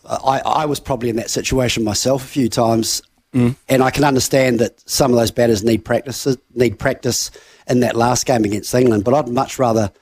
I, 0.05 0.41
I 0.41 0.65
was 0.65 0.81
probably 0.81 1.11
in 1.11 1.17
that 1.17 1.31
situation 1.31 1.85
myself 1.85 2.25
a 2.25 2.27
few 2.27 2.49
times, 2.49 3.03
mm. 3.35 3.57
and 3.69 3.83
I 3.83 3.91
can 3.91 4.05
understand 4.05 4.59
that 4.61 4.81
some 4.89 5.11
of 5.11 5.19
those 5.19 5.31
batters 5.31 5.63
need 5.63 5.85
practice, 5.85 6.27
need 6.55 6.79
practice 6.79 7.31
in 7.69 7.81
that 7.81 7.97
last 7.97 8.27
game 8.27 8.45
against 8.45 8.75
England. 8.75 9.05
But 9.05 9.15
I'd 9.15 9.29
much 9.29 9.59
rather 9.59 9.93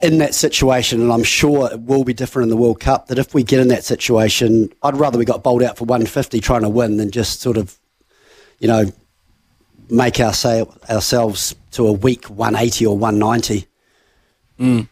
in 0.00 0.18
that 0.18 0.34
situation, 0.34 1.00
and 1.00 1.12
I'm 1.12 1.22
sure 1.22 1.70
it 1.72 1.80
will 1.80 2.04
be 2.04 2.12
different 2.12 2.44
in 2.44 2.50
the 2.50 2.56
World 2.56 2.80
Cup. 2.80 3.08
That 3.08 3.18
if 3.18 3.34
we 3.34 3.42
get 3.42 3.60
in 3.60 3.68
that 3.68 3.84
situation, 3.84 4.70
I'd 4.82 4.96
rather 4.96 5.18
we 5.18 5.24
got 5.24 5.42
bowled 5.42 5.62
out 5.62 5.78
for 5.78 5.84
150 5.84 6.40
trying 6.40 6.62
to 6.62 6.68
win 6.68 6.96
than 6.98 7.10
just 7.10 7.40
sort 7.40 7.56
of, 7.56 7.78
you 8.58 8.68
know, 8.68 8.84
make 9.88 10.20
our 10.20 10.32
ourselves 10.90 11.54
to 11.72 11.86
a 11.86 11.92
weak 11.92 12.26
180 12.26 12.86
or 12.86 12.98
190. 12.98 13.66
Mm. 14.58 14.88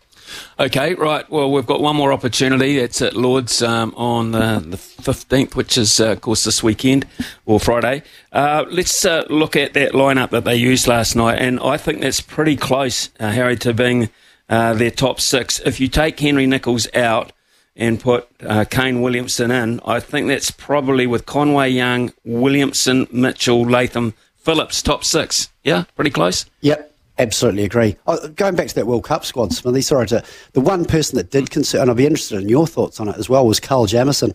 Okay, 0.59 0.95
right. 0.95 1.29
Well, 1.31 1.51
we've 1.51 1.67
got 1.67 1.81
one 1.81 1.97
more 1.97 2.13
opportunity. 2.13 2.79
It's 2.79 3.03
at 3.03 3.15
Lords 3.17 3.63
um, 3.63 3.93
on 3.97 4.33
the, 4.33 4.65
the 4.67 4.77
15th, 4.77 5.55
which 5.55 5.77
is, 5.77 6.01
uh, 6.01 6.13
of 6.13 6.21
course, 6.21 6.45
this 6.45 6.63
weekend 6.63 7.07
or 7.47 7.59
Friday. 7.59 8.03
Uh, 8.33 8.65
let's 8.71 9.05
uh, 9.05 9.25
look 9.29 9.57
at 9.57 9.75
that 9.75 9.93
lineup 9.93 10.31
that 10.31 10.45
they 10.45 10.57
used 10.57 10.87
last 10.87 11.17
night, 11.17 11.41
and 11.41 11.59
I 11.61 11.77
think 11.77 12.01
that's 12.01 12.21
pretty 12.21 12.57
close, 12.57 13.11
uh, 13.21 13.31
Harry, 13.31 13.57
to 13.59 13.73
being 13.75 14.11
uh, 14.49 14.75
their 14.75 14.91
top 14.91 15.21
six. 15.21 15.61
If 15.61 15.81
you 15.81 15.89
take 15.89 16.19
Henry 16.21 16.47
Nicholls 16.47 16.87
out 16.95 17.33
and 17.77 17.99
put 17.99 18.29
uh, 18.43 18.65
Kane 18.65 19.03
Williamson 19.03 19.51
in, 19.51 19.81
I 19.85 20.01
think 20.01 20.29
that's 20.29 20.51
probably 20.51 21.07
with 21.07 21.27
Conway 21.27 21.71
Young, 21.71 22.13
Williamson, 22.25 23.09
Mitchell, 23.11 23.63
Latham, 23.63 24.15
Phillips, 24.37 24.83
top 24.83 25.05
six. 25.05 25.49
Yeah, 25.63 25.85
pretty 25.97 26.11
close. 26.11 26.45
Yep. 26.61 26.94
Absolutely 27.19 27.63
agree. 27.63 27.97
Oh, 28.07 28.29
going 28.29 28.57
back 28.57 28.67
to 28.69 28.75
that 28.75 28.87
World 28.87 29.05
Cup 29.05 29.25
squad, 29.25 29.53
Smithy, 29.53 29.83
sorry 29.83 30.07
to 30.09 30.25
the 30.53 30.61
one 30.61 30.85
person 30.85 31.17
that 31.17 31.31
did 31.31 31.51
concern, 31.51 31.83
and 31.83 31.91
I'd 31.91 31.97
be 31.97 32.07
interested 32.07 32.41
in 32.41 32.49
your 32.49 32.67
thoughts 32.67 32.99
on 32.99 33.09
it 33.09 33.17
as 33.17 33.29
well, 33.29 33.47
was 33.47 33.61
Kyle 33.61 33.87
Jamieson. 33.87 34.33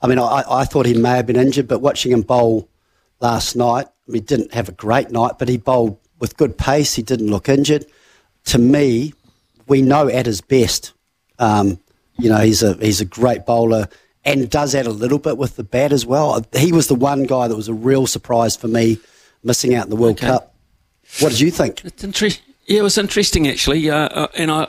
I 0.00 0.06
mean, 0.06 0.18
I, 0.18 0.44
I 0.48 0.64
thought 0.64 0.86
he 0.86 0.94
may 0.94 1.16
have 1.16 1.26
been 1.26 1.36
injured, 1.36 1.66
but 1.66 1.80
watching 1.80 2.12
him 2.12 2.22
bowl 2.22 2.68
last 3.20 3.56
night, 3.56 3.86
I 3.86 4.12
mean, 4.12 4.22
he 4.22 4.26
didn't 4.26 4.54
have 4.54 4.68
a 4.68 4.72
great 4.72 5.10
night, 5.10 5.32
but 5.38 5.48
he 5.48 5.56
bowled 5.56 5.98
with 6.20 6.36
good 6.36 6.56
pace. 6.56 6.94
He 6.94 7.02
didn't 7.02 7.30
look 7.30 7.48
injured. 7.48 7.84
To 8.46 8.58
me, 8.58 9.12
we 9.66 9.82
know 9.82 10.08
at 10.08 10.26
his 10.26 10.40
best, 10.40 10.92
um, 11.40 11.80
you 12.16 12.28
know, 12.28 12.38
he's 12.38 12.62
a 12.62 12.74
he's 12.74 13.00
a 13.00 13.04
great 13.04 13.44
bowler 13.44 13.88
and 14.24 14.48
does 14.50 14.74
add 14.74 14.86
a 14.86 14.90
little 14.90 15.18
bit 15.18 15.38
with 15.38 15.56
the 15.56 15.64
bat 15.64 15.92
as 15.92 16.06
well. 16.06 16.44
He 16.56 16.72
was 16.72 16.88
the 16.88 16.94
one 16.94 17.24
guy 17.24 17.48
that 17.48 17.56
was 17.56 17.68
a 17.68 17.74
real 17.74 18.06
surprise 18.06 18.56
for 18.56 18.68
me 18.68 18.98
missing 19.42 19.74
out 19.74 19.84
in 19.84 19.90
the 19.90 19.96
World 19.96 20.18
okay. 20.18 20.26
Cup. 20.28 20.49
What 21.18 21.30
did 21.30 21.40
you 21.40 21.50
think? 21.50 21.84
It's 21.84 22.04
interesting. 22.04 22.44
Yeah, 22.66 22.80
it 22.80 22.82
was 22.82 22.98
interesting 22.98 23.48
actually. 23.48 23.90
Uh, 23.90 23.96
uh, 23.96 24.28
and 24.36 24.50
I, 24.50 24.68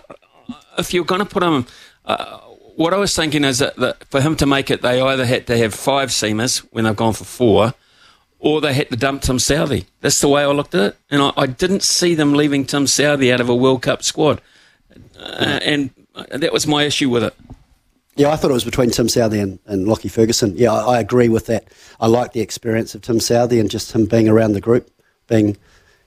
if 0.77 0.93
you're 0.93 1.05
going 1.05 1.19
to 1.19 1.25
put 1.25 1.43
him, 1.43 1.67
uh, 2.05 2.39
what 2.75 2.93
I 2.93 2.97
was 2.97 3.15
thinking 3.15 3.43
is 3.43 3.59
that, 3.59 3.75
that, 3.77 4.03
for 4.05 4.21
him 4.21 4.35
to 4.37 4.45
make 4.45 4.71
it, 4.71 4.81
they 4.81 4.99
either 4.99 5.25
had 5.25 5.47
to 5.47 5.57
have 5.57 5.73
five 5.73 6.09
seamers 6.09 6.59
when 6.71 6.85
they've 6.85 6.95
gone 6.95 7.13
for 7.13 7.25
four, 7.25 7.73
or 8.39 8.59
they 8.59 8.73
had 8.73 8.89
to 8.89 8.95
dump 8.95 9.21
Tim 9.21 9.37
Southee. 9.37 9.85
That's 10.01 10.19
the 10.19 10.27
way 10.27 10.43
I 10.43 10.47
looked 10.47 10.73
at 10.73 10.81
it, 10.81 10.97
and 11.09 11.21
I, 11.21 11.31
I 11.37 11.45
didn't 11.45 11.83
see 11.83 12.15
them 12.15 12.33
leaving 12.33 12.65
Tim 12.65 12.85
Southee 12.85 13.31
out 13.31 13.39
of 13.39 13.49
a 13.49 13.55
World 13.55 13.83
Cup 13.83 14.03
squad, 14.03 14.41
uh, 15.19 15.59
and 15.63 15.91
that 16.29 16.51
was 16.51 16.65
my 16.65 16.83
issue 16.83 17.09
with 17.09 17.23
it. 17.23 17.35
Yeah, 18.15 18.29
I 18.29 18.35
thought 18.35 18.51
it 18.51 18.55
was 18.55 18.65
between 18.65 18.89
Tim 18.89 19.07
Southee 19.07 19.41
and, 19.41 19.59
and 19.65 19.87
Lockie 19.87 20.09
Ferguson. 20.09 20.55
Yeah, 20.57 20.73
I, 20.73 20.95
I, 20.95 20.99
agree 20.99 21.29
with 21.29 21.45
that. 21.45 21.65
I 21.99 22.07
like 22.07 22.33
the 22.33 22.41
experience 22.41 22.93
of 22.93 23.01
Tim 23.01 23.19
Southee 23.19 23.59
and 23.59 23.69
just 23.69 23.93
him 23.93 24.05
being 24.05 24.27
around 24.27 24.51
the 24.51 24.59
group, 24.59 24.91
being 25.27 25.55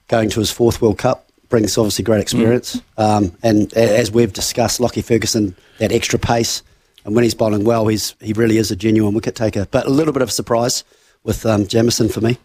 going 0.08 0.30
to 0.30 0.40
his 0.40 0.50
fourth 0.50 0.80
World 0.82 0.98
Cup 0.98 1.28
brings 1.48 1.76
obviously 1.78 2.04
great 2.04 2.20
experience. 2.20 2.80
Mm. 2.98 3.04
Um, 3.04 3.38
and 3.42 3.72
as 3.74 4.10
we've 4.10 4.32
discussed, 4.32 4.80
Lockie 4.80 5.02
Ferguson, 5.02 5.54
that 5.78 5.92
extra 5.92 6.18
pace, 6.18 6.62
and 7.04 7.14
when 7.14 7.22
he's 7.22 7.34
bowling 7.34 7.64
well, 7.64 7.86
he's 7.86 8.14
he 8.20 8.32
really 8.32 8.56
is 8.56 8.70
a 8.70 8.76
genuine 8.76 9.14
wicket 9.14 9.34
taker. 9.34 9.66
But 9.70 9.86
a 9.86 9.90
little 9.90 10.12
bit 10.12 10.22
of 10.22 10.32
surprise 10.32 10.84
with 11.22 11.44
um, 11.46 11.66
Jamieson 11.66 12.08
for 12.08 12.20
me. 12.20 12.38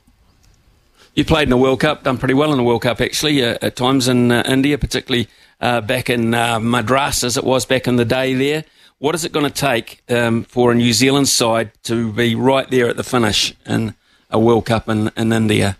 You 1.15 1.25
played 1.25 1.43
in 1.43 1.49
the 1.49 1.57
World 1.57 1.79
Cup, 1.79 2.03
done 2.03 2.17
pretty 2.17 2.33
well 2.33 2.51
in 2.51 2.57
the 2.57 2.63
World 2.63 2.83
Cup 2.83 3.01
actually 3.01 3.43
uh, 3.43 3.57
at 3.61 3.75
times 3.75 4.07
in 4.07 4.31
uh, 4.31 4.43
India, 4.45 4.77
particularly 4.77 5.27
uh, 5.59 5.81
back 5.81 6.09
in 6.09 6.33
uh, 6.33 6.59
Madras 6.59 7.23
as 7.23 7.35
it 7.35 7.43
was 7.43 7.65
back 7.65 7.87
in 7.87 7.95
the 7.95 8.05
day 8.05 8.33
there. 8.33 8.63
What 8.99 9.15
is 9.15 9.23
it 9.23 9.31
going 9.31 9.45
to 9.45 9.51
take 9.51 10.01
um, 10.09 10.43
for 10.43 10.71
a 10.71 10.75
New 10.75 10.93
Zealand 10.93 11.29
side 11.29 11.71
to 11.83 12.11
be 12.11 12.35
right 12.35 12.69
there 12.69 12.89
at 12.89 12.97
the 12.97 13.03
finish 13.03 13.53
in 13.65 13.95
a 14.29 14.37
World 14.37 14.65
Cup 14.65 14.87
in, 14.89 15.09
in 15.15 15.31
India? 15.31 15.77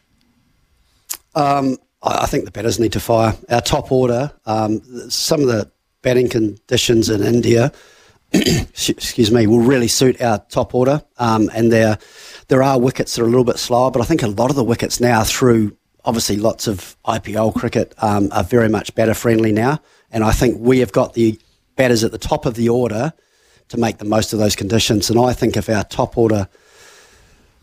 Um, 1.36 1.78
I 2.02 2.28
think 2.28 2.46
the 2.46 2.52
batters 2.52 2.80
need 2.80 2.94
to 2.94 3.00
fire. 3.00 3.36
Our 3.50 3.62
top 3.62 3.92
order, 3.92 4.32
um, 4.46 4.82
some 5.10 5.42
of 5.42 5.48
the 5.48 5.70
batting 6.02 6.30
conditions 6.30 7.10
in 7.10 7.22
India, 7.22 7.74
excuse 8.32 9.32
me, 9.32 9.48
will 9.48 9.60
really 9.60 9.90
suit 9.90 10.22
our 10.22 10.40
top 10.50 10.74
order. 10.74 11.04
Um, 11.18 11.50
and 11.54 11.72
there, 11.72 11.98
there 12.48 12.64
are 12.64 12.80
wickets 12.80 13.16
that 13.16 13.22
are 13.22 13.26
a 13.26 13.30
little 13.30 13.44
bit 13.44 13.58
slower, 13.58 13.92
but 13.92 14.02
I 14.02 14.06
think 14.06 14.24
a 14.24 14.28
lot 14.28 14.50
of 14.50 14.56
the 14.56 14.64
wickets 14.64 15.00
now, 15.02 15.24
through 15.24 15.76
obviously 16.06 16.38
lots 16.38 16.68
of 16.68 16.96
IPL 17.06 17.54
cricket, 17.54 17.94
um, 17.98 18.30
are 18.32 18.44
very 18.44 18.70
much 18.70 18.96
batter 18.96 19.14
friendly 19.14 19.52
now. 19.52 19.80
And 20.12 20.24
I 20.24 20.32
think 20.32 20.58
we 20.60 20.80
have 20.80 20.94
got 20.94 21.16
the 21.16 21.38
batters 21.76 22.04
at 22.04 22.12
the 22.12 22.18
top 22.18 22.46
of 22.46 22.56
the 22.56 22.70
order 22.70 23.12
to 23.70 23.78
make 23.78 23.98
the 23.98 24.06
most 24.06 24.32
of 24.32 24.40
those 24.40 24.56
conditions. 24.56 25.10
And 25.10 25.20
I 25.20 25.34
think 25.34 25.58
if 25.58 25.70
our 25.70 25.84
top 25.84 26.18
order 26.18 26.48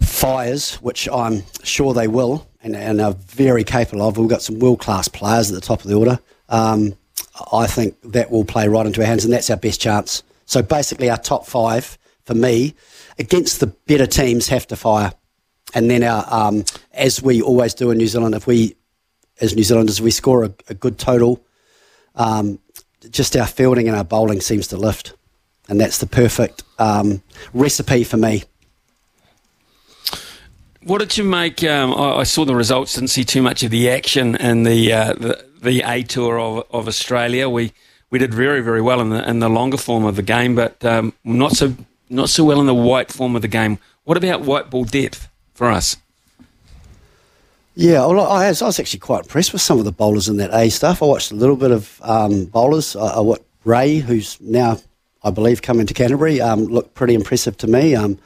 fires, 0.00 0.74
which 0.76 1.08
I'm 1.08 1.42
sure 1.62 1.94
they 1.94 2.06
will, 2.06 2.46
and, 2.66 2.74
and 2.74 3.00
are 3.00 3.12
very 3.12 3.62
capable 3.62 4.02
of, 4.02 4.18
we've 4.18 4.28
got 4.28 4.42
some 4.42 4.58
world 4.58 4.80
class 4.80 5.06
players 5.06 5.50
at 5.50 5.54
the 5.54 5.60
top 5.60 5.82
of 5.82 5.88
the 5.88 5.94
order. 5.94 6.18
Um, 6.48 6.94
I 7.52 7.66
think 7.66 7.96
that 8.02 8.30
will 8.30 8.44
play 8.44 8.66
right 8.66 8.84
into 8.84 9.00
our 9.00 9.06
hands, 9.06 9.24
and 9.24 9.32
that's 9.32 9.48
our 9.50 9.56
best 9.56 9.80
chance. 9.80 10.22
So 10.46 10.62
basically, 10.62 11.08
our 11.08 11.16
top 11.16 11.46
five 11.46 11.96
for 12.24 12.34
me 12.34 12.74
against 13.18 13.60
the 13.60 13.68
better 13.68 14.06
teams 14.06 14.48
have 14.48 14.66
to 14.68 14.76
fire, 14.76 15.12
and 15.74 15.90
then 15.90 16.02
our 16.02 16.24
um, 16.28 16.64
as 16.92 17.22
we 17.22 17.40
always 17.40 17.72
do 17.72 17.90
in 17.90 17.98
New 17.98 18.06
Zealand, 18.06 18.34
if 18.34 18.46
we 18.46 18.76
as 19.40 19.54
New 19.54 19.64
Zealanders 19.64 20.00
we 20.00 20.10
score 20.10 20.44
a, 20.44 20.54
a 20.68 20.74
good 20.74 20.98
total, 20.98 21.44
um, 22.14 22.58
just 23.10 23.36
our 23.36 23.46
fielding 23.46 23.86
and 23.86 23.96
our 23.96 24.04
bowling 24.04 24.40
seems 24.40 24.66
to 24.68 24.76
lift, 24.76 25.14
and 25.68 25.80
that's 25.80 25.98
the 25.98 26.06
perfect 26.06 26.64
um, 26.78 27.22
recipe 27.52 28.02
for 28.02 28.16
me. 28.16 28.44
What 30.86 30.98
did 30.98 31.16
you 31.16 31.24
make? 31.24 31.64
Um, 31.64 31.92
I, 31.94 32.18
I, 32.18 32.22
saw 32.22 32.44
the 32.44 32.54
results, 32.54 32.94
didn't 32.94 33.08
see 33.08 33.24
too 33.24 33.42
much 33.42 33.64
of 33.64 33.72
the 33.72 33.90
action 33.90 34.36
in 34.36 34.62
the 34.62 34.92
uh, 34.92 35.14
the, 35.14 35.44
the, 35.60 35.82
A 35.84 36.04
Tour 36.04 36.38
of, 36.38 36.64
of 36.70 36.86
Australia. 36.86 37.48
We 37.48 37.72
we 38.08 38.20
did 38.20 38.32
very 38.32 38.60
very 38.60 38.80
well 38.80 39.00
in 39.00 39.10
the 39.10 39.28
in 39.28 39.40
the 39.40 39.48
longer 39.48 39.78
form 39.78 40.04
of 40.04 40.14
the 40.14 40.22
game, 40.22 40.54
but 40.54 40.84
um, 40.84 41.12
not 41.24 41.56
so 41.56 41.74
not 42.08 42.28
so 42.28 42.44
well 42.44 42.60
in 42.60 42.66
the 42.66 42.74
white 42.74 43.10
form 43.10 43.34
of 43.34 43.42
the 43.42 43.48
game. 43.48 43.80
What 44.04 44.16
about 44.16 44.42
white 44.42 44.70
ball 44.70 44.84
depth 44.84 45.28
for 45.54 45.72
us? 45.72 45.96
Yeah, 47.74 48.06
well, 48.06 48.20
I 48.20 48.46
was, 48.46 48.62
I 48.62 48.66
was 48.66 48.78
actually 48.78 49.00
quite 49.00 49.24
impressed 49.24 49.52
with 49.52 49.62
some 49.62 49.80
of 49.80 49.86
the 49.86 49.90
bowlers 49.90 50.28
in 50.28 50.36
that 50.36 50.54
A 50.54 50.70
stuff. 50.70 51.02
I 51.02 51.06
watched 51.06 51.32
a 51.32 51.34
little 51.34 51.56
bit 51.56 51.72
of 51.72 52.00
um, 52.04 52.44
bowlers. 52.44 52.94
I, 52.94 53.16
I 53.16 53.20
what 53.22 53.44
Ray, 53.64 53.96
who's 53.96 54.40
now, 54.40 54.78
I 55.24 55.30
believe, 55.30 55.62
coming 55.62 55.86
to 55.86 55.94
Canterbury, 55.94 56.40
um, 56.40 56.66
looked 56.66 56.94
pretty 56.94 57.14
impressive 57.14 57.56
to 57.56 57.66
me. 57.66 57.96
Um, 57.96 58.20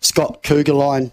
Scott 0.00 0.42
Kuggeleijn 0.42 1.12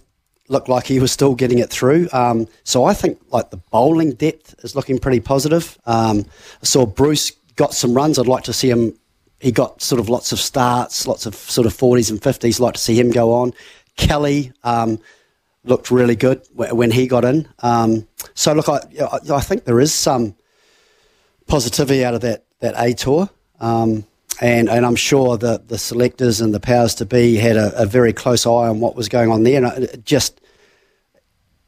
looked 0.50 0.70
like 0.70 0.86
he 0.86 1.00
was 1.00 1.12
still 1.12 1.36
getting 1.36 1.60
it 1.60 1.70
through. 1.70 2.10
Um, 2.12 2.48
so 2.64 2.84
I 2.84 2.94
think 2.94 3.20
like 3.30 3.50
the 3.50 3.58
bowling 3.58 4.12
depth 4.14 4.56
is 4.64 4.76
looking 4.76 5.00
pretty 5.00 5.20
positive. 5.20 5.78
Um, 5.86 6.26
I 6.62 6.66
saw 6.66 6.86
Bruce 6.86 7.32
got 7.56 7.74
some 7.74 7.94
runs. 7.94 8.20
I'd 8.20 8.28
like 8.28 8.44
to 8.46 8.54
see 8.54 8.70
him. 8.70 8.98
He 9.40 9.52
got 9.52 9.82
sort 9.82 10.00
of 10.00 10.10
lots 10.10 10.32
of 10.32 10.40
starts, 10.40 11.08
lots 11.08 11.26
of 11.26 11.36
sort 11.36 11.68
of 11.68 11.74
40s 11.74 12.10
and 12.10 12.22
50s. 12.22 12.60
Like 12.60 12.76
to 12.76 12.80
see 12.80 13.00
him 13.00 13.12
go 13.12 13.34
on. 13.34 13.54
Kelly, 13.96 14.52
um, 14.64 15.00
looked 15.66 15.92
really 15.92 16.16
good 16.16 16.46
when 16.54 16.92
he 16.92 17.08
got 17.08 17.24
in. 17.24 17.48
Um, 17.60 18.08
so 18.34 18.54
look, 18.54 18.68
I, 18.68 18.80
I 19.32 19.40
think 19.42 19.64
there 19.64 19.80
is 19.80 19.94
some 19.94 20.36
positivity 21.48 22.04
out 22.04 22.14
of 22.14 22.22
that 22.22 22.46
that 22.60 22.76
A 22.78 22.94
tour, 22.94 23.30
um, 23.60 24.06
and 24.42 24.70
and 24.70 24.86
I'm 24.86 24.96
sure 24.96 25.38
that 25.38 25.68
the 25.68 25.78
selectors 25.78 26.42
and 26.42 26.54
the 26.54 26.60
powers 26.60 26.96
to 26.96 27.06
be 27.06 27.36
had 27.36 27.58
a, 27.58 27.82
a 27.82 27.86
very 27.86 28.13
close 28.13 28.46
eye 28.46 28.68
on 28.68 28.80
what 28.80 28.96
was 28.96 29.10
going 29.10 29.32
on 29.32 29.44
there, 29.44 29.63
and 29.63 29.84
it 29.84 30.06
just 30.06 30.42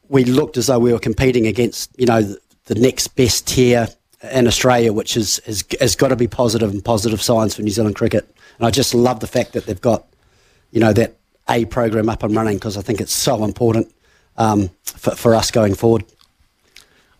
we 0.08 0.24
looked 0.24 0.56
as 0.56 0.66
though 0.66 0.78
we 0.78 0.92
were 0.92 0.98
competing 0.98 1.46
against 1.46 1.90
you 1.98 2.06
know 2.06 2.22
the, 2.22 2.38
the 2.66 2.74
next 2.74 3.08
best 3.08 3.46
tier 3.48 3.88
in 4.32 4.46
Australia, 4.46 4.92
which 4.92 5.16
is 5.16 5.40
has, 5.46 5.64
has 5.80 5.96
got 5.96 6.08
to 6.08 6.16
be 6.16 6.26
positive 6.26 6.70
and 6.70 6.84
positive 6.84 7.22
signs 7.22 7.54
for 7.54 7.62
New 7.62 7.70
Zealand 7.70 7.96
cricket. 7.96 8.28
And 8.58 8.66
I 8.66 8.70
just 8.70 8.94
love 8.94 9.20
the 9.20 9.26
fact 9.26 9.52
that 9.52 9.66
they've 9.66 9.80
got 9.80 10.06
you 10.70 10.80
know 10.80 10.92
that 10.92 11.16
a 11.48 11.64
program 11.66 12.08
up 12.08 12.22
and 12.22 12.34
running 12.34 12.56
because 12.56 12.76
I 12.76 12.82
think 12.82 13.00
it's 13.00 13.12
so 13.14 13.44
important 13.44 13.92
um, 14.36 14.70
for, 14.82 15.14
for 15.14 15.34
us 15.34 15.50
going 15.50 15.74
forward. 15.74 16.04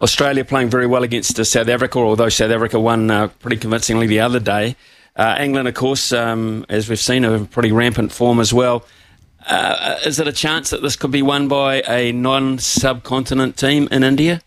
Australia 0.02 0.44
playing 0.44 0.68
very 0.68 0.86
well 0.86 1.02
against 1.02 1.38
uh, 1.40 1.44
South 1.44 1.68
Africa, 1.68 1.98
although 1.98 2.28
South 2.28 2.50
Africa 2.50 2.78
won 2.78 3.10
uh, 3.10 3.28
pretty 3.28 3.56
convincingly 3.56 4.06
the 4.06 4.20
other 4.20 4.40
day. 4.40 4.76
Uh, 5.16 5.36
England, 5.40 5.66
of 5.66 5.74
course, 5.74 6.12
um, 6.12 6.66
as 6.68 6.88
we've 6.88 6.98
seen, 6.98 7.24
are 7.24 7.44
pretty 7.46 7.72
rampant 7.72 8.12
form 8.12 8.38
as 8.38 8.52
well. 8.52 8.84
Uh, 9.46 9.98
is 10.04 10.20
it 10.20 10.28
a 10.28 10.32
chance 10.32 10.70
that 10.70 10.82
this 10.82 10.96
could 10.96 11.10
be 11.10 11.22
won 11.22 11.48
by 11.48 11.82
a 11.88 12.12
non-subcontinent 12.12 13.56
team 13.56 13.88
in 13.90 14.02
India? 14.02 14.42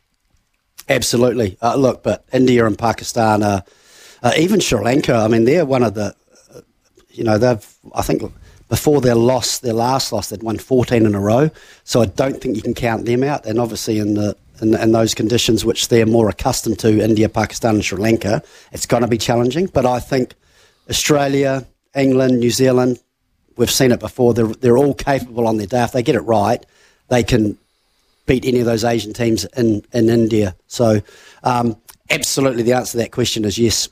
Absolutely. 0.87 1.57
Uh, 1.61 1.75
look, 1.75 2.03
but 2.03 2.25
India 2.33 2.65
and 2.65 2.77
Pakistan, 2.77 3.41
are, 3.41 3.63
uh, 4.21 4.33
even 4.37 4.59
Sri 4.59 4.79
Lanka. 4.79 5.15
I 5.15 5.27
mean, 5.27 5.45
they're 5.45 5.65
one 5.65 5.83
of 5.83 5.93
the, 5.93 6.15
you 7.09 7.23
know, 7.23 7.37
they've. 7.37 7.65
I 7.95 8.01
think 8.01 8.21
before 8.67 9.01
their 9.01 9.15
loss, 9.15 9.59
their 9.59 9.73
last 9.73 10.11
loss, 10.11 10.29
they'd 10.29 10.43
won 10.43 10.57
14 10.57 11.05
in 11.05 11.15
a 11.15 11.19
row. 11.19 11.49
So 11.83 12.01
I 12.01 12.05
don't 12.05 12.39
think 12.39 12.55
you 12.55 12.61
can 12.61 12.73
count 12.73 13.05
them 13.05 13.23
out. 13.23 13.45
And 13.45 13.59
obviously, 13.59 13.99
in 13.99 14.13
the 14.13 14.35
in, 14.61 14.75
in 14.75 14.91
those 14.91 15.15
conditions 15.15 15.63
which 15.63 15.87
they're 15.87 16.05
more 16.05 16.29
accustomed 16.29 16.79
to, 16.79 17.03
India, 17.03 17.29
Pakistan, 17.29 17.75
and 17.75 17.85
Sri 17.85 17.97
Lanka, 17.97 18.43
it's 18.71 18.85
going 18.85 19.01
to 19.01 19.07
be 19.07 19.17
challenging. 19.17 19.67
But 19.67 19.85
I 19.85 19.99
think 19.99 20.33
Australia, 20.89 21.65
England, 21.95 22.39
New 22.39 22.51
Zealand, 22.51 22.99
we've 23.57 23.71
seen 23.71 23.91
it 23.91 23.99
before. 23.99 24.33
They're 24.33 24.47
they're 24.47 24.77
all 24.77 24.93
capable 24.93 25.47
on 25.47 25.57
their 25.57 25.67
day. 25.67 25.83
If 25.83 25.91
they 25.91 26.03
get 26.03 26.15
it 26.15 26.21
right, 26.21 26.65
they 27.09 27.23
can 27.23 27.57
beat 28.25 28.45
any 28.45 28.59
of 28.59 28.65
those 28.65 28.83
Asian 28.83 29.13
teams 29.13 29.45
in 29.57 29.83
in 29.93 30.09
India. 30.09 30.55
So. 30.67 31.01
Um, 31.43 31.77
absolutely, 32.09 32.63
the 32.63 32.73
answer 32.73 32.91
to 32.91 32.97
that 32.97 33.11
question 33.11 33.45
is 33.45 33.57
yes. 33.57 33.89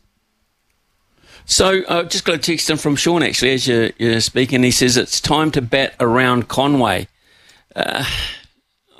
So 1.45 1.81
I 1.87 1.99
uh, 1.99 2.03
just 2.03 2.25
got 2.25 2.35
a 2.35 2.39
text 2.39 2.69
in 2.69 2.77
from 2.77 2.95
Sean 2.97 3.23
actually 3.23 3.51
as 3.51 3.67
you're, 3.67 3.91
you're, 3.97 4.19
speaking. 4.19 4.63
He 4.63 4.71
says 4.71 4.97
it's 4.97 5.21
time 5.21 5.49
to 5.51 5.61
bat 5.61 5.95
around 5.99 6.49
Conway. 6.49 7.07
Uh, 7.73 8.03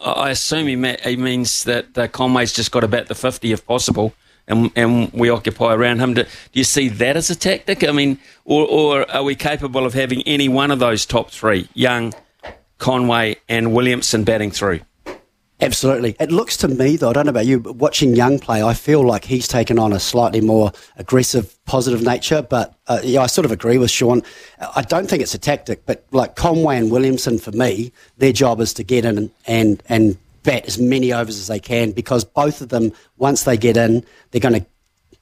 I 0.01 0.29
assume 0.29 0.67
he, 0.67 0.95
he 1.03 1.17
means 1.17 1.65
that 1.65 1.97
uh, 1.97 2.07
Conway's 2.07 2.53
just 2.53 2.71
got 2.71 2.81
to 2.81 2.87
bat 2.87 3.07
the 3.07 3.15
50 3.15 3.51
if 3.51 3.65
possible, 3.65 4.13
and, 4.47 4.71
and 4.75 5.11
we 5.13 5.29
occupy 5.29 5.73
around 5.73 5.99
him. 5.99 6.13
Do, 6.13 6.23
do, 6.23 6.29
you 6.53 6.63
see 6.63 6.87
that 6.89 7.17
as 7.17 7.29
a 7.29 7.35
tactic? 7.35 7.83
I 7.83 7.91
mean, 7.91 8.19
or, 8.45 8.65
or 8.67 9.11
are 9.11 9.23
we 9.23 9.35
capable 9.35 9.85
of 9.85 9.93
having 9.93 10.21
any 10.23 10.49
one 10.49 10.71
of 10.71 10.79
those 10.79 11.05
top 11.05 11.31
three, 11.31 11.67
Young, 11.73 12.13
Conway, 12.77 13.37
and 13.49 13.73
Williamson 13.73 14.23
batting 14.23 14.51
through? 14.51 14.81
Absolutely. 15.59 16.15
It 16.19 16.31
looks 16.31 16.55
to 16.57 16.67
me, 16.67 16.97
though, 16.97 17.09
I 17.09 17.13
don't 17.13 17.25
know 17.25 17.31
about 17.31 17.47
you, 17.47 17.59
but 17.59 17.77
watching 17.77 18.15
Young 18.15 18.37
play, 18.37 18.61
I 18.61 18.75
feel 18.75 19.03
like 19.03 19.25
he's 19.25 19.47
taken 19.47 19.79
on 19.79 19.91
a 19.91 19.99
slightly 19.99 20.39
more 20.39 20.71
aggressive, 20.97 21.57
positive 21.65 22.03
nature. 22.03 22.43
But 22.43 22.75
uh, 22.87 22.99
yeah, 23.03 23.21
I 23.21 23.25
sort 23.25 23.45
of 23.45 23.51
agree 23.51 23.79
with 23.79 23.89
Sean. 23.89 24.21
I 24.75 24.83
don't 24.83 25.09
think 25.09 25.23
it's 25.23 25.33
a 25.33 25.39
tactic, 25.39 25.83
but 25.87 26.05
like 26.11 26.35
Conway 26.35 26.77
and 26.77 26.91
Williamson, 26.91 27.39
for 27.39 27.51
me, 27.51 27.91
their 28.19 28.31
job 28.31 28.61
is 28.61 28.71
to 28.75 28.83
get 28.83 29.03
in 29.03 29.17
and, 29.17 29.31
and, 29.47 29.83
and 29.89 30.17
bat 30.47 30.65
as 30.65 30.79
many 30.79 31.11
overs 31.11 31.37
as 31.37 31.47
they 31.47 31.59
can 31.59 31.91
because 31.91 32.23
both 32.23 32.61
of 32.61 32.69
them, 32.69 32.93
once 33.17 33.43
they 33.43 33.57
get 33.57 33.75
in, 33.75 34.03
they're 34.31 34.39
going 34.39 34.61
to 34.61 34.65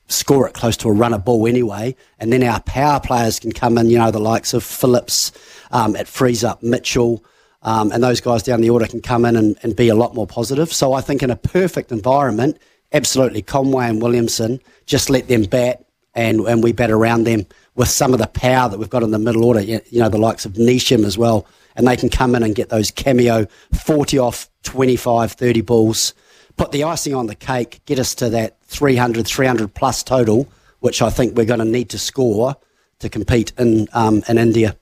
score 0.07 0.47
it 0.47 0.53
close 0.53 0.77
to 0.77 0.87
a 0.87 0.93
run 0.93 1.15
of 1.15 1.25
ball 1.25 1.47
anyway. 1.47 1.95
And 2.19 2.31
then 2.31 2.43
our 2.43 2.61
power 2.61 2.99
players 2.99 3.39
can 3.39 3.51
come 3.51 3.79
in, 3.79 3.89
you 3.89 3.97
know, 3.97 4.11
the 4.11 4.19
likes 4.19 4.53
of 4.53 4.63
Phillips, 4.63 5.31
um, 5.71 5.95
it 5.95 6.07
frees 6.07 6.43
up 6.43 6.61
Mitchell. 6.61 7.25
Um, 7.63 7.91
and 7.91 8.03
those 8.03 8.21
guys 8.21 8.43
down 8.43 8.61
the 8.61 8.69
order 8.69 8.85
can 8.85 9.01
come 9.01 9.25
in 9.25 9.35
and, 9.35 9.57
and 9.63 9.75
be 9.75 9.89
a 9.89 9.95
lot 9.95 10.13
more 10.13 10.27
positive. 10.27 10.71
So 10.71 10.93
I 10.93 11.01
think 11.01 11.23
in 11.23 11.31
a 11.31 11.35
perfect 11.35 11.91
environment, 11.91 12.59
absolutely. 12.93 13.41
Conway 13.41 13.89
and 13.89 13.99
Williamson, 13.99 14.61
just 14.85 15.09
let 15.09 15.27
them 15.27 15.45
bat 15.45 15.83
and, 16.13 16.41
and 16.41 16.61
we 16.61 16.71
bat 16.71 16.91
around 16.91 17.23
them 17.23 17.47
with 17.73 17.89
some 17.89 18.13
of 18.13 18.19
the 18.19 18.27
power 18.27 18.69
that 18.69 18.77
we've 18.77 18.91
got 18.91 19.01
in 19.01 19.09
the 19.09 19.17
middle 19.17 19.43
order, 19.43 19.61
you 19.61 19.81
know, 19.93 20.07
the 20.07 20.19
likes 20.19 20.45
of 20.45 20.53
Neesham 20.53 21.03
as 21.03 21.17
well. 21.17 21.47
And 21.75 21.87
they 21.87 21.97
can 21.97 22.09
come 22.09 22.35
in 22.35 22.43
and 22.43 22.55
get 22.55 22.69
those 22.69 22.91
cameo 22.91 23.47
40 23.73 24.17
off 24.19 24.49
25, 24.63 25.33
30 25.33 25.61
balls, 25.61 26.13
put 26.57 26.71
the 26.71 26.83
icing 26.83 27.13
on 27.13 27.27
the 27.27 27.35
cake, 27.35 27.81
get 27.85 27.99
us 27.99 28.15
to 28.15 28.29
that 28.29 28.59
300, 28.63 29.27
300 29.27 29.73
plus 29.73 30.03
total, 30.03 30.47
which 30.79 31.01
I 31.01 31.09
think 31.09 31.35
we're 31.35 31.45
going 31.45 31.59
to 31.59 31.65
need 31.65 31.89
to 31.89 31.99
score 31.99 32.55
to 32.99 33.09
compete 33.09 33.51
in, 33.57 33.87
um, 33.93 34.23
in 34.27 34.37
India. 34.37 34.77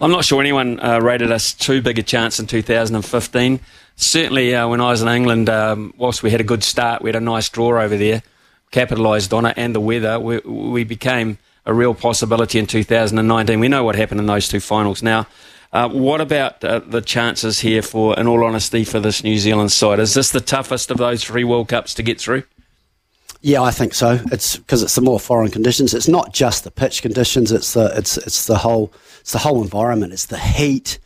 I'm 0.00 0.10
not 0.10 0.24
sure 0.24 0.40
anyone 0.40 0.80
uh, 0.80 1.00
rated 1.00 1.30
us 1.30 1.52
too 1.52 1.80
big 1.80 1.98
a 1.98 2.02
chance 2.02 2.40
in 2.40 2.46
2015. 2.46 3.60
Certainly, 3.96 4.54
uh, 4.54 4.68
when 4.68 4.80
I 4.80 4.90
was 4.90 5.02
in 5.02 5.08
England, 5.08 5.48
um, 5.48 5.94
whilst 5.96 6.22
we 6.22 6.30
had 6.30 6.40
a 6.40 6.44
good 6.44 6.64
start, 6.64 7.00
we 7.00 7.08
had 7.08 7.16
a 7.16 7.20
nice 7.20 7.48
draw 7.48 7.80
over 7.80 7.96
there, 7.96 8.22
capitalised 8.72 9.32
on 9.32 9.46
it, 9.46 9.54
and 9.56 9.74
the 9.74 9.80
weather, 9.80 10.18
we, 10.18 10.38
we 10.38 10.82
became 10.82 11.38
a 11.64 11.72
real 11.72 11.94
possibility 11.94 12.58
in 12.58 12.66
2019. 12.66 13.60
We 13.60 13.68
know 13.68 13.84
what 13.84 13.94
happened 13.94 14.20
in 14.20 14.26
those 14.26 14.48
two 14.48 14.60
finals. 14.60 15.02
Now, 15.02 15.26
uh, 15.74 15.88
what 15.88 16.20
about 16.20 16.62
uh, 16.64 16.78
the 16.78 17.00
chances 17.00 17.58
here 17.58 17.82
for, 17.82 18.18
in 18.18 18.28
all 18.28 18.44
honesty, 18.44 18.84
for 18.84 19.00
this 19.00 19.24
New 19.24 19.36
Zealand 19.38 19.72
side? 19.72 19.98
Is 19.98 20.14
this 20.14 20.30
the 20.30 20.40
toughest 20.40 20.90
of 20.92 20.98
those 20.98 21.24
three 21.24 21.42
World 21.42 21.68
Cups 21.68 21.94
to 21.94 22.02
get 22.04 22.20
through? 22.20 22.44
Yeah, 23.40 23.60
I 23.60 23.72
think 23.72 23.92
so. 23.92 24.20
It's 24.32 24.56
because 24.56 24.84
it's 24.84 24.94
the 24.94 25.02
more 25.02 25.18
foreign 25.18 25.50
conditions. 25.50 25.92
It's 25.92 26.08
not 26.08 26.32
just 26.32 26.62
the 26.64 26.70
pitch 26.70 27.02
conditions. 27.02 27.52
It's 27.52 27.74
the 27.74 27.92
it's 27.94 28.16
it's 28.16 28.46
the 28.46 28.56
whole 28.56 28.90
it's 29.20 29.32
the 29.32 29.38
whole 29.38 29.62
environment. 29.62 30.12
It's 30.14 30.26
the 30.26 30.38
heat. 30.38 30.98